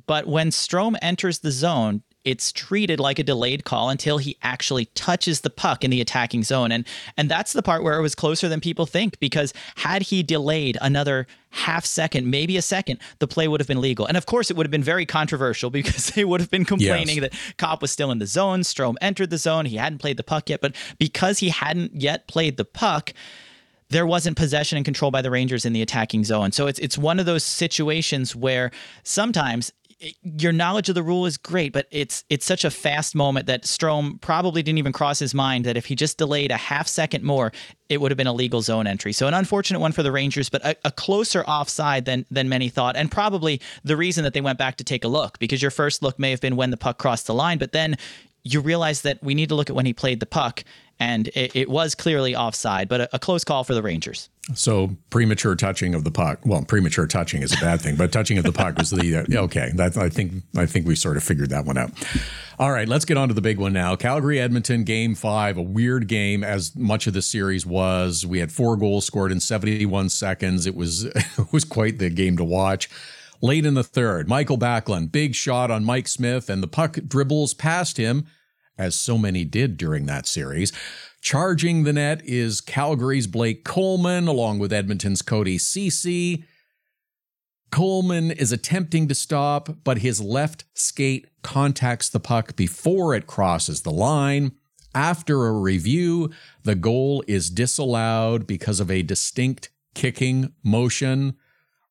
but 0.06 0.28
when 0.28 0.50
Strome 0.50 0.96
enters 1.02 1.40
the 1.40 1.50
zone, 1.50 2.04
it's 2.26 2.50
treated 2.52 2.98
like 3.00 3.18
a 3.20 3.22
delayed 3.22 3.64
call 3.64 3.88
until 3.88 4.18
he 4.18 4.36
actually 4.42 4.86
touches 4.86 5.40
the 5.42 5.48
puck 5.48 5.84
in 5.84 5.90
the 5.90 6.00
attacking 6.00 6.42
zone. 6.42 6.72
And 6.72 6.84
and 7.16 7.30
that's 7.30 7.52
the 7.54 7.62
part 7.62 7.82
where 7.84 7.96
it 7.96 8.02
was 8.02 8.14
closer 8.16 8.48
than 8.48 8.60
people 8.60 8.84
think 8.84 9.18
because 9.20 9.54
had 9.76 10.02
he 10.02 10.22
delayed 10.22 10.76
another 10.82 11.26
half 11.50 11.86
second, 11.86 12.28
maybe 12.28 12.56
a 12.56 12.62
second, 12.62 12.98
the 13.20 13.28
play 13.28 13.46
would 13.48 13.60
have 13.60 13.68
been 13.68 13.80
legal. 13.80 14.04
And 14.06 14.16
of 14.16 14.26
course 14.26 14.50
it 14.50 14.56
would 14.56 14.66
have 14.66 14.72
been 14.72 14.82
very 14.82 15.06
controversial 15.06 15.70
because 15.80 16.08
they 16.10 16.24
would 16.24 16.40
have 16.40 16.50
been 16.50 16.64
complaining 16.66 17.22
Yes. 17.22 17.30
that 17.30 17.56
Copp 17.56 17.80
was 17.80 17.92
still 17.92 18.10
in 18.10 18.18
the 18.18 18.26
zone, 18.26 18.60
Strome 18.60 18.96
entered 19.00 19.30
the 19.30 19.38
zone, 19.38 19.64
he 19.64 19.76
hadn't 19.76 19.98
played 19.98 20.16
the 20.16 20.24
puck 20.24 20.50
yet, 20.50 20.60
but 20.60 20.74
because 20.98 21.38
he 21.38 21.48
hadn't 21.50 21.94
yet 21.94 22.26
played 22.26 22.56
the 22.56 22.64
puck, 22.64 23.12
there 23.88 24.04
wasn't 24.06 24.36
possession 24.36 24.76
and 24.76 24.84
control 24.84 25.12
by 25.12 25.22
the 25.22 25.30
Rangers 25.30 25.64
in 25.64 25.72
the 25.72 25.80
attacking 25.80 26.24
zone. 26.24 26.50
So 26.50 26.66
it's 26.66 26.80
it's 26.80 26.98
one 26.98 27.20
of 27.20 27.26
those 27.26 27.44
situations 27.44 28.34
where 28.34 28.72
sometimes 29.04 29.72
your 30.22 30.52
knowledge 30.52 30.88
of 30.88 30.94
the 30.94 31.02
rule 31.02 31.24
is 31.24 31.38
great, 31.38 31.72
but 31.72 31.86
it's 31.90 32.24
it's 32.28 32.44
such 32.44 32.64
a 32.64 32.70
fast 32.70 33.14
moment 33.14 33.46
that 33.46 33.62
Strome 33.62 34.20
probably 34.20 34.62
didn't 34.62 34.78
even 34.78 34.92
cross 34.92 35.18
his 35.18 35.32
mind 35.32 35.64
that 35.64 35.76
if 35.76 35.86
he 35.86 35.94
just 35.94 36.18
delayed 36.18 36.50
a 36.50 36.56
half 36.56 36.86
second 36.86 37.24
more, 37.24 37.50
it 37.88 38.00
would 38.00 38.10
have 38.10 38.18
been 38.18 38.26
a 38.26 38.32
legal 38.32 38.60
zone 38.60 38.86
entry. 38.86 39.12
So 39.12 39.26
an 39.26 39.32
unfortunate 39.32 39.80
one 39.80 39.92
for 39.92 40.02
the 40.02 40.12
Rangers, 40.12 40.50
but 40.50 40.64
a, 40.64 40.76
a 40.84 40.90
closer 40.90 41.44
offside 41.44 42.04
than 42.04 42.26
than 42.30 42.48
many 42.48 42.68
thought, 42.68 42.94
and 42.94 43.10
probably 43.10 43.60
the 43.84 43.96
reason 43.96 44.22
that 44.24 44.34
they 44.34 44.42
went 44.42 44.58
back 44.58 44.76
to 44.76 44.84
take 44.84 45.04
a 45.04 45.08
look 45.08 45.38
because 45.38 45.62
your 45.62 45.70
first 45.70 46.02
look 46.02 46.18
may 46.18 46.30
have 46.30 46.40
been 46.40 46.56
when 46.56 46.70
the 46.70 46.76
puck 46.76 46.98
crossed 46.98 47.26
the 47.26 47.34
line, 47.34 47.56
but 47.56 47.72
then 47.72 47.96
you 48.46 48.60
realize 48.60 49.02
that 49.02 49.22
we 49.22 49.34
need 49.34 49.48
to 49.48 49.54
look 49.54 49.70
at 49.70 49.76
when 49.76 49.86
he 49.86 49.92
played 49.92 50.20
the 50.20 50.26
puck, 50.26 50.64
and 50.98 51.28
it, 51.28 51.54
it 51.54 51.68
was 51.68 51.94
clearly 51.94 52.34
offside, 52.34 52.88
but 52.88 53.02
a, 53.02 53.16
a 53.16 53.18
close 53.18 53.44
call 53.44 53.64
for 53.64 53.74
the 53.74 53.82
Rangers. 53.82 54.30
So 54.54 54.96
premature 55.10 55.56
touching 55.56 55.94
of 55.94 56.04
the 56.04 56.10
puck. 56.10 56.38
Well, 56.44 56.62
premature 56.62 57.06
touching 57.06 57.42
is 57.42 57.52
a 57.52 57.56
bad 57.56 57.80
thing, 57.80 57.96
but 57.96 58.12
touching 58.12 58.38
of 58.38 58.44
the 58.44 58.52
puck 58.52 58.78
was 58.78 58.90
the 58.90 59.16
uh, 59.16 59.42
okay. 59.44 59.72
That 59.74 59.96
I 59.96 60.08
think 60.08 60.44
I 60.56 60.66
think 60.66 60.86
we 60.86 60.94
sort 60.94 61.16
of 61.16 61.24
figured 61.24 61.50
that 61.50 61.64
one 61.64 61.76
out. 61.76 61.90
All 62.58 62.70
right, 62.70 62.88
let's 62.88 63.04
get 63.04 63.16
on 63.16 63.28
to 63.28 63.34
the 63.34 63.40
big 63.40 63.58
one 63.58 63.72
now. 63.72 63.96
Calgary 63.96 64.40
Edmonton 64.40 64.84
game 64.84 65.14
five, 65.14 65.58
a 65.58 65.62
weird 65.62 66.06
game 66.06 66.44
as 66.44 66.74
much 66.76 67.06
of 67.06 67.12
the 67.12 67.22
series 67.22 67.66
was. 67.66 68.24
We 68.24 68.38
had 68.38 68.52
four 68.52 68.76
goals 68.76 69.04
scored 69.04 69.32
in 69.32 69.40
71 69.40 70.08
seconds. 70.10 70.64
It 70.64 70.76
was 70.76 71.04
it 71.04 71.52
was 71.52 71.64
quite 71.64 71.98
the 71.98 72.08
game 72.08 72.36
to 72.36 72.44
watch. 72.44 72.88
Late 73.42 73.66
in 73.66 73.74
the 73.74 73.84
third, 73.84 74.28
Mikael 74.28 74.58
Backlund, 74.58 75.12
big 75.12 75.34
shot 75.34 75.70
on 75.70 75.84
Mike 75.84 76.08
Smith, 76.08 76.48
and 76.48 76.62
the 76.62 76.68
puck 76.68 76.98
dribbles 77.06 77.52
past 77.52 77.96
him, 77.96 78.26
as 78.78 78.94
so 78.94 79.18
many 79.18 79.44
did 79.44 79.76
during 79.76 80.06
that 80.06 80.26
series. 80.26 80.72
Charging 81.20 81.84
the 81.84 81.92
net 81.92 82.20
is 82.24 82.60
Calgary's 82.60 83.26
Blake 83.26 83.64
Coleman, 83.64 84.28
along 84.28 84.58
with 84.58 84.72
Edmonton's 84.72 85.22
Cody 85.22 85.58
Ceci. 85.58 86.44
Coleman 87.70 88.30
is 88.30 88.52
attempting 88.52 89.08
to 89.08 89.14
stop, 89.14 89.68
but 89.82 89.98
his 89.98 90.20
left 90.20 90.64
skate 90.74 91.26
contacts 91.42 92.08
the 92.08 92.20
puck 92.20 92.54
before 92.54 93.14
it 93.14 93.26
crosses 93.26 93.82
the 93.82 93.90
line. 93.90 94.52
After 94.94 95.46
a 95.46 95.52
review, 95.52 96.30
the 96.62 96.74
goal 96.74 97.22
is 97.26 97.50
disallowed 97.50 98.46
because 98.46 98.80
of 98.80 98.90
a 98.90 99.02
distinct 99.02 99.70
kicking 99.94 100.54
motion. 100.62 101.36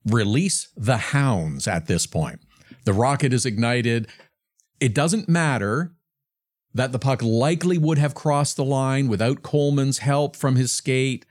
Release 0.05 0.69
the 0.75 0.97
hounds 0.97 1.67
at 1.67 1.87
this 1.87 2.07
point. 2.07 2.39
The 2.85 2.93
rocket 2.93 3.33
is 3.33 3.45
ignited. 3.45 4.07
It 4.79 4.95
doesn't 4.95 5.27
matter 5.27 5.95
that 6.75 6.91
the 6.91 6.99
puck 6.99 7.23
likely 7.23 7.77
would 7.77 7.97
have 7.97 8.13
crossed 8.13 8.57
the 8.57 8.65
line 8.65 9.07
without 9.07 9.41
Coleman's 9.41 9.99
help 9.99 10.35
from 10.35 10.57
his 10.57 10.73
skate, 10.73 11.25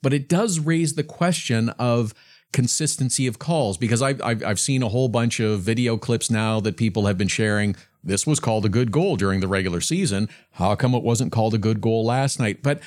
but 0.00 0.14
it 0.14 0.28
does 0.28 0.60
raise 0.60 0.94
the 0.94 1.02
question 1.02 1.68
of 1.70 2.14
consistency 2.52 3.26
of 3.26 3.40
calls 3.40 3.76
because 3.76 4.00
I've, 4.00 4.22
I've, 4.22 4.44
I've 4.44 4.60
seen 4.60 4.84
a 4.84 4.88
whole 4.88 5.08
bunch 5.08 5.40
of 5.40 5.60
video 5.60 5.96
clips 5.96 6.30
now 6.30 6.60
that 6.60 6.76
people 6.76 7.06
have 7.06 7.18
been 7.18 7.28
sharing. 7.28 7.74
This 8.04 8.24
was 8.24 8.38
called 8.38 8.64
a 8.64 8.68
good 8.68 8.92
goal 8.92 9.16
during 9.16 9.40
the 9.40 9.48
regular 9.48 9.80
season. 9.80 10.28
How 10.52 10.76
come 10.76 10.94
it 10.94 11.02
wasn't 11.02 11.32
called 11.32 11.54
a 11.54 11.58
good 11.58 11.80
goal 11.80 12.04
last 12.04 12.38
night? 12.38 12.62
But 12.62 12.80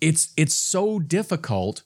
it's 0.00 0.32
it's 0.38 0.54
so 0.54 0.98
difficult 0.98 1.82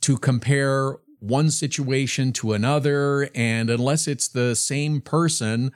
to 0.00 0.16
compare 0.16 0.96
one 1.18 1.50
situation 1.50 2.32
to 2.32 2.54
another 2.54 3.28
and 3.34 3.68
unless 3.68 4.08
it's 4.08 4.28
the 4.28 4.54
same 4.56 5.02
person 5.02 5.72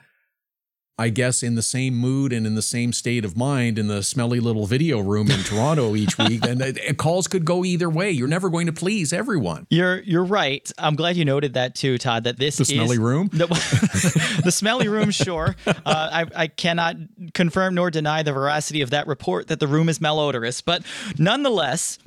I 1.01 1.09
guess 1.09 1.41
in 1.41 1.55
the 1.55 1.63
same 1.63 1.95
mood 1.95 2.31
and 2.31 2.45
in 2.45 2.53
the 2.53 2.61
same 2.61 2.93
state 2.93 3.25
of 3.25 3.35
mind 3.35 3.79
in 3.79 3.87
the 3.87 4.03
smelly 4.03 4.39
little 4.39 4.67
video 4.67 4.99
room 4.99 5.31
in 5.31 5.39
Toronto 5.39 5.95
each 5.95 6.15
week, 6.19 6.41
then 6.41 6.61
uh, 6.61 6.93
calls 6.93 7.27
could 7.27 7.43
go 7.43 7.65
either 7.65 7.89
way. 7.89 8.11
You're 8.11 8.27
never 8.27 8.51
going 8.51 8.67
to 8.67 8.71
please 8.71 9.11
everyone. 9.11 9.65
You're 9.71 10.01
you're 10.01 10.23
right. 10.23 10.71
I'm 10.77 10.95
glad 10.95 11.17
you 11.17 11.25
noted 11.25 11.55
that 11.55 11.73
too, 11.73 11.97
Todd. 11.97 12.25
That 12.25 12.37
this 12.37 12.59
is 12.59 12.67
The 12.67 12.73
is 12.75 12.77
smelly 12.77 12.99
room? 12.99 13.29
The, 13.33 13.47
the 14.43 14.51
smelly 14.51 14.89
room, 14.89 15.09
sure. 15.09 15.55
Uh, 15.65 15.73
I 15.87 16.25
I 16.35 16.47
cannot 16.47 16.97
confirm 17.33 17.73
nor 17.73 17.89
deny 17.89 18.21
the 18.21 18.33
veracity 18.33 18.83
of 18.83 18.91
that 18.91 19.07
report 19.07 19.47
that 19.47 19.59
the 19.59 19.67
room 19.67 19.89
is 19.89 19.97
malodorous, 19.97 20.63
but 20.63 20.83
nonetheless, 21.17 21.97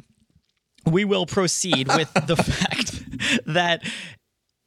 we 0.86 1.04
will 1.04 1.26
proceed 1.26 1.88
with 1.88 2.12
the 2.14 2.36
fact 2.36 3.44
that 3.46 3.82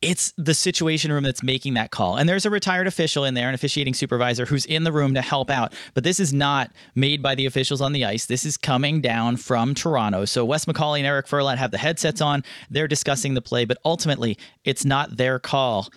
it's 0.01 0.31
the 0.37 0.53
situation 0.53 1.11
room 1.11 1.23
that's 1.23 1.41
making 1.41 1.73
that 1.73 1.89
call. 1.89 2.17
And 2.17 2.29
there's 2.29 2.45
a 2.45 2.51
retired 2.51 2.85
official 2.85 3.25
in 3.25 3.33
there, 3.33 3.47
an 3.47 3.55
officiating 3.55 3.95
supervisor 3.95 4.45
who's 4.45 4.65
in 4.65 4.83
the 4.83 4.91
room 4.91 5.15
to 5.15 5.21
help 5.21 5.49
out. 5.49 5.73
But 5.95 6.03
this 6.03 6.19
is 6.19 6.31
not 6.31 6.71
made 6.93 7.23
by 7.23 7.33
the 7.33 7.47
officials 7.47 7.81
on 7.81 7.93
the 7.93 8.05
ice. 8.05 8.27
This 8.27 8.45
is 8.45 8.57
coming 8.57 9.01
down 9.01 9.37
from 9.37 9.73
Toronto. 9.73 10.25
So 10.25 10.45
Wes 10.45 10.65
McCauley 10.65 10.99
and 10.99 11.07
Eric 11.07 11.27
Furlatt 11.27 11.57
have 11.57 11.71
the 11.71 11.79
headsets 11.79 12.21
on. 12.21 12.43
They're 12.69 12.87
discussing 12.87 13.33
the 13.33 13.41
play, 13.41 13.65
but 13.65 13.79
ultimately, 13.83 14.37
it's 14.63 14.85
not 14.85 15.17
their 15.17 15.39
call 15.39 15.89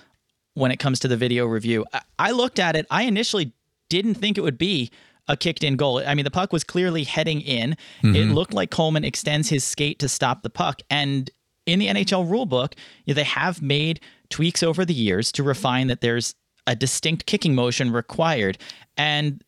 when 0.54 0.70
it 0.70 0.78
comes 0.78 0.98
to 1.00 1.08
the 1.08 1.16
video 1.16 1.44
review. 1.44 1.84
I, 1.92 2.00
I 2.18 2.30
looked 2.30 2.58
at 2.58 2.76
it. 2.76 2.86
I 2.90 3.02
initially 3.02 3.52
didn't 3.90 4.14
think 4.14 4.38
it 4.38 4.42
would 4.42 4.58
be 4.58 4.90
a 5.28 5.36
kicked 5.36 5.62
in 5.62 5.76
goal. 5.76 6.02
I 6.04 6.14
mean, 6.14 6.24
the 6.24 6.30
puck 6.30 6.52
was 6.52 6.64
clearly 6.64 7.04
heading 7.04 7.40
in. 7.42 7.72
It 7.72 8.06
mm-hmm. 8.06 8.32
looked 8.32 8.54
like 8.54 8.70
Coleman 8.70 9.04
extends 9.04 9.48
his 9.48 9.62
skate 9.62 9.98
to 10.00 10.08
stop 10.08 10.42
the 10.42 10.50
puck. 10.50 10.80
And 10.88 11.30
in 11.70 11.78
the 11.78 11.88
NHL 11.88 12.28
rulebook, 12.28 12.74
they 13.06 13.24
have 13.24 13.62
made 13.62 14.00
tweaks 14.28 14.62
over 14.62 14.84
the 14.84 14.94
years 14.94 15.32
to 15.32 15.42
refine 15.42 15.88
that 15.88 16.00
there's 16.00 16.34
a 16.66 16.76
distinct 16.76 17.26
kicking 17.26 17.54
motion 17.54 17.90
required. 17.92 18.58
And 18.96 19.42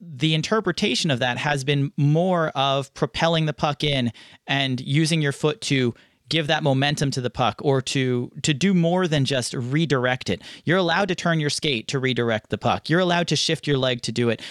the 0.00 0.34
interpretation 0.34 1.10
of 1.10 1.18
that 1.18 1.38
has 1.38 1.64
been 1.64 1.92
more 1.96 2.48
of 2.50 2.92
propelling 2.94 3.46
the 3.46 3.52
puck 3.52 3.82
in 3.82 4.12
and 4.46 4.80
using 4.80 5.22
your 5.22 5.32
foot 5.32 5.60
to 5.62 5.94
give 6.28 6.46
that 6.46 6.62
momentum 6.62 7.10
to 7.10 7.20
the 7.20 7.30
puck 7.30 7.60
or 7.62 7.80
to 7.80 8.30
to 8.42 8.52
do 8.52 8.74
more 8.74 9.08
than 9.08 9.24
just 9.24 9.54
redirect 9.54 10.28
it. 10.28 10.42
You're 10.64 10.78
allowed 10.78 11.08
to 11.08 11.14
turn 11.14 11.40
your 11.40 11.50
skate 11.50 11.88
to 11.88 11.98
redirect 11.98 12.50
the 12.50 12.58
puck. 12.58 12.90
You're 12.90 13.00
allowed 13.00 13.28
to 13.28 13.36
shift 13.36 13.66
your 13.66 13.78
leg 13.78 14.02
to 14.02 14.12
do 14.12 14.28
it. 14.28 14.42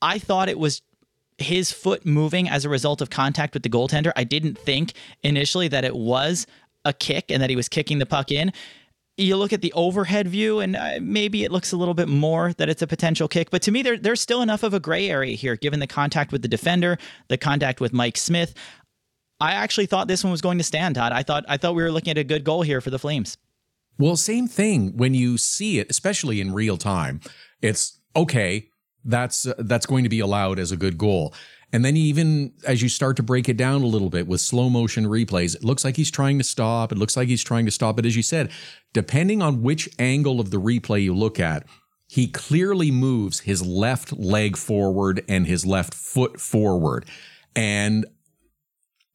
I 0.00 0.18
thought 0.18 0.48
it 0.48 0.58
was 0.58 0.82
his 1.38 1.72
foot 1.72 2.04
moving 2.04 2.48
as 2.48 2.64
a 2.64 2.68
result 2.68 3.00
of 3.00 3.10
contact 3.10 3.54
with 3.54 3.62
the 3.62 3.70
goaltender. 3.70 4.12
I 4.16 4.24
didn't 4.24 4.58
think 4.58 4.92
initially 5.22 5.68
that 5.68 5.84
it 5.84 5.96
was 5.96 6.46
a 6.84 6.92
kick 6.92 7.30
and 7.30 7.42
that 7.42 7.50
he 7.50 7.56
was 7.56 7.68
kicking 7.68 7.98
the 7.98 8.06
puck 8.06 8.30
in. 8.30 8.52
You 9.16 9.36
look 9.36 9.52
at 9.52 9.62
the 9.62 9.72
overhead 9.72 10.28
view, 10.28 10.60
and 10.60 10.76
uh, 10.76 10.98
maybe 11.00 11.42
it 11.42 11.50
looks 11.50 11.72
a 11.72 11.76
little 11.76 11.94
bit 11.94 12.08
more 12.08 12.52
that 12.52 12.68
it's 12.68 12.82
a 12.82 12.86
potential 12.86 13.26
kick. 13.26 13.50
But 13.50 13.62
to 13.62 13.72
me, 13.72 13.82
there, 13.82 13.96
there's 13.96 14.20
still 14.20 14.42
enough 14.42 14.62
of 14.62 14.74
a 14.74 14.80
gray 14.80 15.10
area 15.10 15.34
here, 15.34 15.56
given 15.56 15.80
the 15.80 15.88
contact 15.88 16.30
with 16.30 16.42
the 16.42 16.48
defender, 16.48 16.98
the 17.26 17.36
contact 17.36 17.80
with 17.80 17.92
Mike 17.92 18.16
Smith. 18.16 18.54
I 19.40 19.52
actually 19.52 19.86
thought 19.86 20.06
this 20.06 20.22
one 20.22 20.30
was 20.30 20.40
going 20.40 20.58
to 20.58 20.64
stand, 20.64 20.94
Todd. 20.94 21.12
I 21.12 21.24
thought 21.24 21.44
I 21.48 21.56
thought 21.56 21.74
we 21.74 21.82
were 21.82 21.90
looking 21.90 22.12
at 22.12 22.18
a 22.18 22.24
good 22.24 22.44
goal 22.44 22.62
here 22.62 22.80
for 22.80 22.90
the 22.90 22.98
Flames. 22.98 23.36
Well, 23.98 24.16
same 24.16 24.46
thing 24.46 24.96
when 24.96 25.14
you 25.14 25.36
see 25.36 25.80
it, 25.80 25.90
especially 25.90 26.40
in 26.40 26.54
real 26.54 26.76
time. 26.76 27.20
It's 27.60 28.00
okay. 28.14 28.68
That's 29.08 29.46
uh, 29.46 29.54
that's 29.58 29.86
going 29.86 30.04
to 30.04 30.08
be 30.08 30.20
allowed 30.20 30.58
as 30.58 30.70
a 30.70 30.76
good 30.76 30.98
goal. 30.98 31.34
And 31.72 31.84
then 31.84 31.96
even 31.96 32.52
as 32.66 32.80
you 32.80 32.88
start 32.88 33.16
to 33.16 33.22
break 33.22 33.48
it 33.48 33.56
down 33.56 33.82
a 33.82 33.86
little 33.86 34.08
bit 34.08 34.26
with 34.26 34.40
slow 34.40 34.70
motion 34.70 35.04
replays, 35.04 35.54
it 35.54 35.64
looks 35.64 35.84
like 35.84 35.96
he's 35.96 36.10
trying 36.10 36.38
to 36.38 36.44
stop. 36.44 36.92
It 36.92 36.98
looks 36.98 37.16
like 37.16 37.28
he's 37.28 37.44
trying 37.44 37.66
to 37.66 37.70
stop. 37.70 37.96
But 37.96 38.06
as 38.06 38.16
you 38.16 38.22
said, 38.22 38.50
depending 38.94 39.42
on 39.42 39.62
which 39.62 39.88
angle 39.98 40.40
of 40.40 40.50
the 40.50 40.60
replay 40.60 41.02
you 41.02 41.14
look 41.14 41.38
at, 41.38 41.66
he 42.06 42.26
clearly 42.26 42.90
moves 42.90 43.40
his 43.40 43.64
left 43.66 44.12
leg 44.14 44.56
forward 44.56 45.22
and 45.28 45.46
his 45.46 45.66
left 45.66 45.92
foot 45.92 46.40
forward. 46.40 47.04
And 47.54 48.06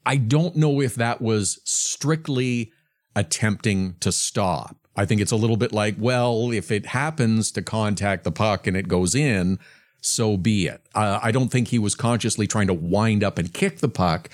I 0.06 0.17
don't 0.17 0.56
know 0.56 0.79
if 0.79 0.93
that 0.95 1.21
was 1.21 1.60
strictly 1.65 2.71
attempting 3.15 3.95
to 4.01 4.12
stop. 4.12 4.77
I 4.95 5.06
think 5.06 5.21
it's 5.21 5.32
a 5.32 5.38
little 5.38 5.58
bit 5.58 5.71
like, 5.71 5.95
well, 5.97 6.51
if 6.51 6.69
it 6.69 6.88
happens 6.88 7.51
to 7.53 7.63
contact 7.63 8.23
the 8.23 8.32
puck 8.32 8.67
and 8.67 8.77
it 8.77 8.88
goes 8.88 9.15
in, 9.15 9.58
so 10.06 10.38
be 10.38 10.68
it. 10.68 10.82
Uh, 10.94 11.20
I 11.22 11.32
don't 11.32 11.50
think 11.50 11.70
he 11.70 11.80
was 11.80 11.96
consciously 11.96 12.48
trying 12.48 12.68
to 12.68 12.74
wind 12.74 13.24
up 13.24 13.38
and 13.38 13.54
kick 13.54 13.80
the 13.80 13.89
puck, 13.89 14.30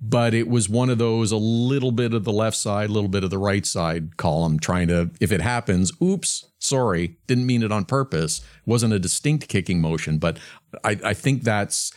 but 0.00 0.34
it 0.34 0.48
was 0.48 0.68
one 0.68 0.90
of 0.90 0.98
those 0.98 1.30
a 1.30 1.36
little 1.36 1.92
bit 1.92 2.12
of 2.12 2.24
the 2.24 2.32
left 2.32 2.56
side, 2.56 2.90
a 2.90 2.92
little 2.92 3.08
bit 3.08 3.24
of 3.24 3.30
the 3.30 3.38
right 3.38 3.64
side 3.64 4.16
column, 4.16 4.58
trying 4.58 4.88
to, 4.88 5.10
if 5.20 5.30
it 5.30 5.40
happens, 5.40 5.92
oops, 6.02 6.46
sorry, 6.58 7.16
didn't 7.26 7.46
mean 7.46 7.62
it 7.62 7.70
on 7.70 7.84
purpose. 7.84 8.40
Wasn't 8.66 8.92
a 8.92 8.98
distinct 8.98 9.48
kicking 9.48 9.80
motion, 9.80 10.18
but 10.18 10.38
I, 10.84 10.98
I 11.04 11.14
think 11.14 11.44
that's, 11.44 11.92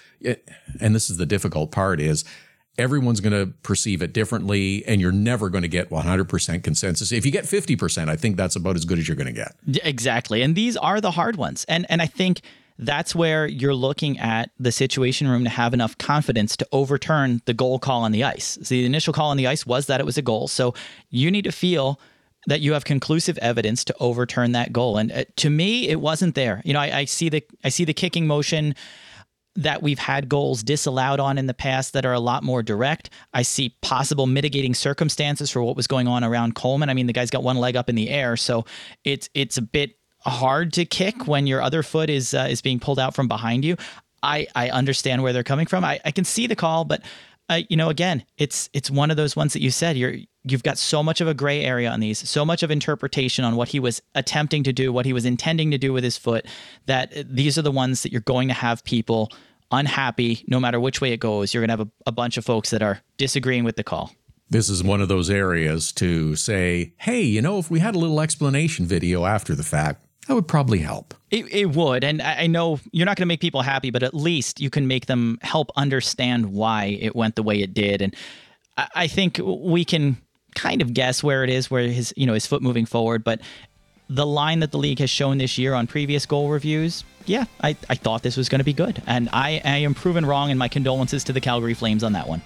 and 0.80 0.96
this 0.96 1.10
is 1.10 1.18
the 1.18 1.26
difficult 1.26 1.72
part 1.72 2.00
is 2.00 2.24
everyone's 2.78 3.22
going 3.22 3.34
to 3.34 3.54
perceive 3.64 4.02
it 4.02 4.14
differently 4.14 4.86
and 4.86 5.00
you're 5.00 5.12
never 5.12 5.50
going 5.50 5.62
to 5.62 5.68
get 5.68 5.90
100% 5.90 6.64
consensus 6.64 7.14
if 7.14 7.26
you 7.26 7.32
get 7.32 7.46
50% 7.46 8.10
i 8.10 8.18
think 8.18 8.36
that's 8.36 8.58
about 8.58 8.76
as 8.76 8.84
good 8.84 9.00
as 9.00 9.08
you're 9.08 9.16
going 9.16 9.28
to 9.28 9.32
get 9.34 9.56
Exactly. 9.86 10.42
And 10.42 10.56
these 10.56 10.76
are 10.78 11.00
the 11.00 11.12
hard 11.12 11.38
ones. 11.38 11.66
And 11.68 11.86
and 11.90 12.02
I 12.02 12.06
think 12.06 12.42
that's 12.78 13.16
where 13.16 13.48
you're 13.48 13.76
looking 13.76 14.20
at 14.20 14.52
the 14.60 14.72
situation 14.72 15.28
room 15.28 15.44
to 15.44 15.50
have 15.50 15.74
enough 15.74 15.98
confidence 15.98 16.58
to 16.58 16.68
overturn 16.72 17.42
the 17.46 17.54
goal 17.54 17.80
call 17.80 18.02
on 18.02 18.12
the 18.12 18.24
ice. 18.24 18.58
So 18.62 18.76
the 18.76 18.86
initial 18.86 19.14
call 19.14 19.32
on 19.32 19.38
the 19.38 19.48
ice 19.48 19.66
was 19.66 19.88
that 19.88 20.00
it 20.00 20.06
was 20.06 20.18
a 20.18 20.22
goal. 20.22 20.48
So 20.48 20.74
you 21.10 21.32
need 21.32 21.44
to 21.44 21.52
feel 21.52 22.00
that 22.48 22.62
you 22.62 22.74
have 22.74 22.86
conclusive 22.86 23.38
evidence 23.40 23.84
to 23.86 23.96
overturn 24.00 24.52
that 24.52 24.72
goal. 24.72 24.98
And 24.98 25.12
uh, 25.12 25.24
to 25.38 25.50
me, 25.50 25.88
it 25.88 26.00
wasn't 26.00 26.36
there. 26.36 26.62
You 26.66 26.74
know, 26.74 26.80
I, 26.80 27.00
I 27.00 27.06
see 27.06 27.30
the 27.30 27.44
I 27.64 27.70
see 27.70 27.86
the 27.86 27.94
kicking 27.94 28.28
motion 28.28 28.76
that 29.56 29.82
we've 29.82 30.00
had 30.00 30.28
goals 30.28 30.64
disallowed 30.64 31.20
on 31.20 31.38
in 31.38 31.48
the 31.48 31.54
past 31.54 31.94
that 31.94 32.06
are 32.06 32.14
a 32.14 32.20
lot 32.20 32.44
more 32.44 32.62
direct. 32.62 33.10
I 33.34 33.42
see 33.42 33.76
possible 33.82 34.28
mitigating 34.28 34.74
circumstances 34.74 35.50
for 35.50 35.64
what 35.64 35.78
was 35.78 35.88
going 35.88 36.08
on 36.08 36.26
around 36.26 36.56
Coleman. 36.56 36.90
I 36.90 36.94
mean, 36.94 37.08
the 37.08 37.14
guy's 37.14 37.32
got 37.32 37.42
one 37.42 37.58
leg 37.58 37.78
up 37.78 37.90
in 37.90 37.96
the 37.96 38.10
air, 38.10 38.36
so 38.36 38.66
it's 39.04 39.30
it's 39.34 39.58
a 39.58 39.62
bit 39.62 39.98
hard 40.26 40.74
to 40.74 40.86
kick 40.86 41.28
when 41.28 41.48
your 41.48 41.62
other 41.62 41.84
foot 41.84 42.10
is 42.10 42.34
uh, 42.34 42.48
is 42.50 42.62
being 42.62 42.80
pulled 42.80 43.00
out 43.00 43.16
from 43.16 43.28
behind 43.28 43.64
you. 43.66 43.78
I 44.24 44.48
I 44.56 44.70
understand 44.70 45.24
where 45.24 45.34
they're 45.34 45.44
coming 45.44 45.68
from. 45.68 45.84
I, 45.84 46.00
I 46.06 46.12
can 46.12 46.26
see 46.26 46.48
the 46.48 46.56
call, 46.56 46.86
but 46.86 47.02
uh, 47.50 47.62
you 47.70 47.78
know, 47.78 47.90
again, 47.90 48.24
it's 48.38 48.70
it's 48.74 48.90
one 48.90 49.12
of 49.12 49.18
those 49.18 49.36
ones 49.36 49.54
that 49.54 49.62
you 49.62 49.70
said 49.70 49.98
you're 49.98 50.16
you've 50.44 50.64
got 50.64 50.78
so 50.78 51.02
much 51.04 51.22
of 51.22 51.28
a 51.28 51.34
gray 51.34 51.64
area 51.64 51.90
on 51.90 52.00
these, 52.00 52.28
so 52.28 52.46
much 52.46 52.64
of 52.64 52.72
interpretation 52.72 53.44
on 53.46 53.56
what 53.56 53.70
he 53.70 53.80
was 53.80 54.02
attempting 54.14 54.64
to 54.64 54.74
do, 54.74 54.92
what 54.92 55.06
he 55.06 55.14
was 55.14 55.26
intending 55.26 55.72
to 55.72 55.78
do 55.78 55.92
with 55.94 56.04
his 56.04 56.18
foot, 56.18 56.46
that 56.86 57.12
these 57.28 57.58
are 57.58 57.64
the 57.64 57.72
ones 57.72 58.04
that 58.04 58.12
you're 58.12 58.22
going 58.22 58.48
to 58.48 58.54
have 58.54 58.84
people 58.84 59.32
unhappy 59.72 60.44
no 60.48 60.60
matter 60.60 60.80
which 60.80 61.02
way 61.02 61.12
it 61.12 61.20
goes. 61.20 61.54
You're 61.54 61.66
going 61.66 61.76
to 61.76 61.84
have 61.84 61.88
a, 61.88 61.92
a 62.08 62.12
bunch 62.12 62.38
of 62.38 62.46
folks 62.46 62.70
that 62.70 62.84
are 62.84 63.02
disagreeing 63.18 63.64
with 63.64 63.76
the 63.76 63.84
call. 63.84 64.12
this 64.50 64.70
is 64.70 64.84
one 64.84 65.02
of 65.02 65.08
those 65.08 65.30
areas 65.30 65.92
to 65.92 66.36
say 66.36 66.94
hey 66.98 67.22
you 67.22 67.42
know 67.42 67.58
if 67.58 67.72
we 67.72 67.80
had 67.80 67.96
a 67.96 67.98
little 68.00 68.22
explanation 68.22 68.86
video 68.86 69.26
after 69.26 69.56
the 69.56 69.64
fact 69.64 70.06
that 70.28 70.34
would 70.34 70.48
probably 70.48 70.80
help 70.80 71.14
It, 71.32 71.52
it 71.52 71.66
would. 71.76 72.04
And 72.04 72.22
I 72.22 72.48
know 72.48 72.80
you're 72.92 73.06
not 73.06 73.18
going 73.18 73.24
to 73.24 73.28
make 73.28 73.42
people 73.42 73.62
happy, 73.62 73.92
but 73.92 74.04
at 74.04 74.14
least 74.14 74.62
you 74.62 74.70
can 74.70 74.88
make 74.88 75.06
them 75.06 75.38
help 75.42 75.70
understand 75.76 76.54
why 76.54 76.98
it 77.00 77.16
went 77.16 77.36
the 77.36 77.44
way 77.44 77.62
it 77.62 77.74
did. 77.74 78.02
And 78.02 78.16
I, 78.78 78.88
I 78.96 79.08
think 79.08 79.40
we 79.44 79.84
can 79.86 80.18
kind 80.56 80.82
of 80.82 80.94
guess 80.94 81.22
where 81.22 81.44
it 81.44 81.50
is, 81.50 81.70
where 81.70 81.84
his, 81.84 82.14
you 82.16 82.26
know, 82.26 82.34
his 82.34 82.48
foot 82.48 82.62
moving 82.62 82.86
forward. 82.86 83.24
But 83.24 83.42
the 84.10 84.26
line 84.26 84.60
that 84.60 84.72
the 84.72 84.78
league 84.78 85.00
has 85.00 85.10
shown 85.10 85.38
this 85.38 85.58
year 85.58 85.74
on 85.74 85.88
previous 85.88 86.26
goal 86.26 86.50
reviews, 86.50 87.04
yeah, 87.26 87.46
I, 87.62 87.76
I 87.90 87.96
thought 87.96 88.24
this 88.24 88.38
was 88.38 88.50
going 88.50 88.60
to 88.60 88.66
be 88.66 88.74
good. 88.74 89.02
And 89.06 89.30
I, 89.34 89.62
I 89.66 89.78
am 89.78 89.94
proven 89.94 90.26
wrong, 90.26 90.52
and 90.52 90.60
my 90.60 90.68
condolences 90.68 91.24
to 91.26 91.34
the 91.34 91.42
Calgary 91.42 91.74
Flames 91.74 92.04
on 92.04 92.14
that 92.14 92.28
one. 92.28 92.42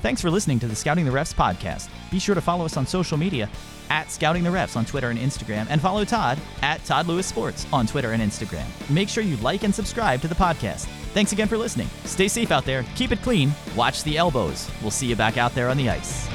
Thanks 0.00 0.20
for 0.20 0.30
listening 0.30 0.58
to 0.60 0.66
the 0.66 0.74
Scouting 0.74 1.04
the 1.04 1.12
Refs 1.12 1.34
podcast. 1.34 1.88
Be 2.10 2.18
sure 2.18 2.34
to 2.34 2.40
follow 2.40 2.64
us 2.64 2.76
on 2.76 2.86
social 2.86 3.16
media 3.16 3.48
at 3.92 4.10
Scouting 4.10 4.42
the 4.42 4.48
Refs 4.48 4.74
on 4.74 4.86
Twitter 4.86 5.10
and 5.10 5.18
Instagram, 5.18 5.66
and 5.68 5.78
follow 5.78 6.02
Todd 6.02 6.38
at 6.62 6.82
Todd 6.86 7.06
Lewis 7.06 7.26
Sports 7.26 7.66
on 7.74 7.86
Twitter 7.86 8.12
and 8.12 8.22
Instagram. 8.22 8.64
Make 8.88 9.10
sure 9.10 9.22
you 9.22 9.36
like 9.36 9.64
and 9.64 9.74
subscribe 9.74 10.22
to 10.22 10.28
the 10.28 10.34
podcast. 10.34 10.86
Thanks 11.12 11.32
again 11.32 11.46
for 11.46 11.58
listening. 11.58 11.88
Stay 12.04 12.26
safe 12.26 12.50
out 12.50 12.64
there, 12.64 12.86
keep 12.96 13.12
it 13.12 13.20
clean, 13.20 13.52
watch 13.76 14.02
the 14.02 14.16
elbows. 14.16 14.70
We'll 14.80 14.90
see 14.90 15.08
you 15.08 15.16
back 15.16 15.36
out 15.36 15.54
there 15.54 15.68
on 15.68 15.76
the 15.76 15.90
ice. 15.90 16.26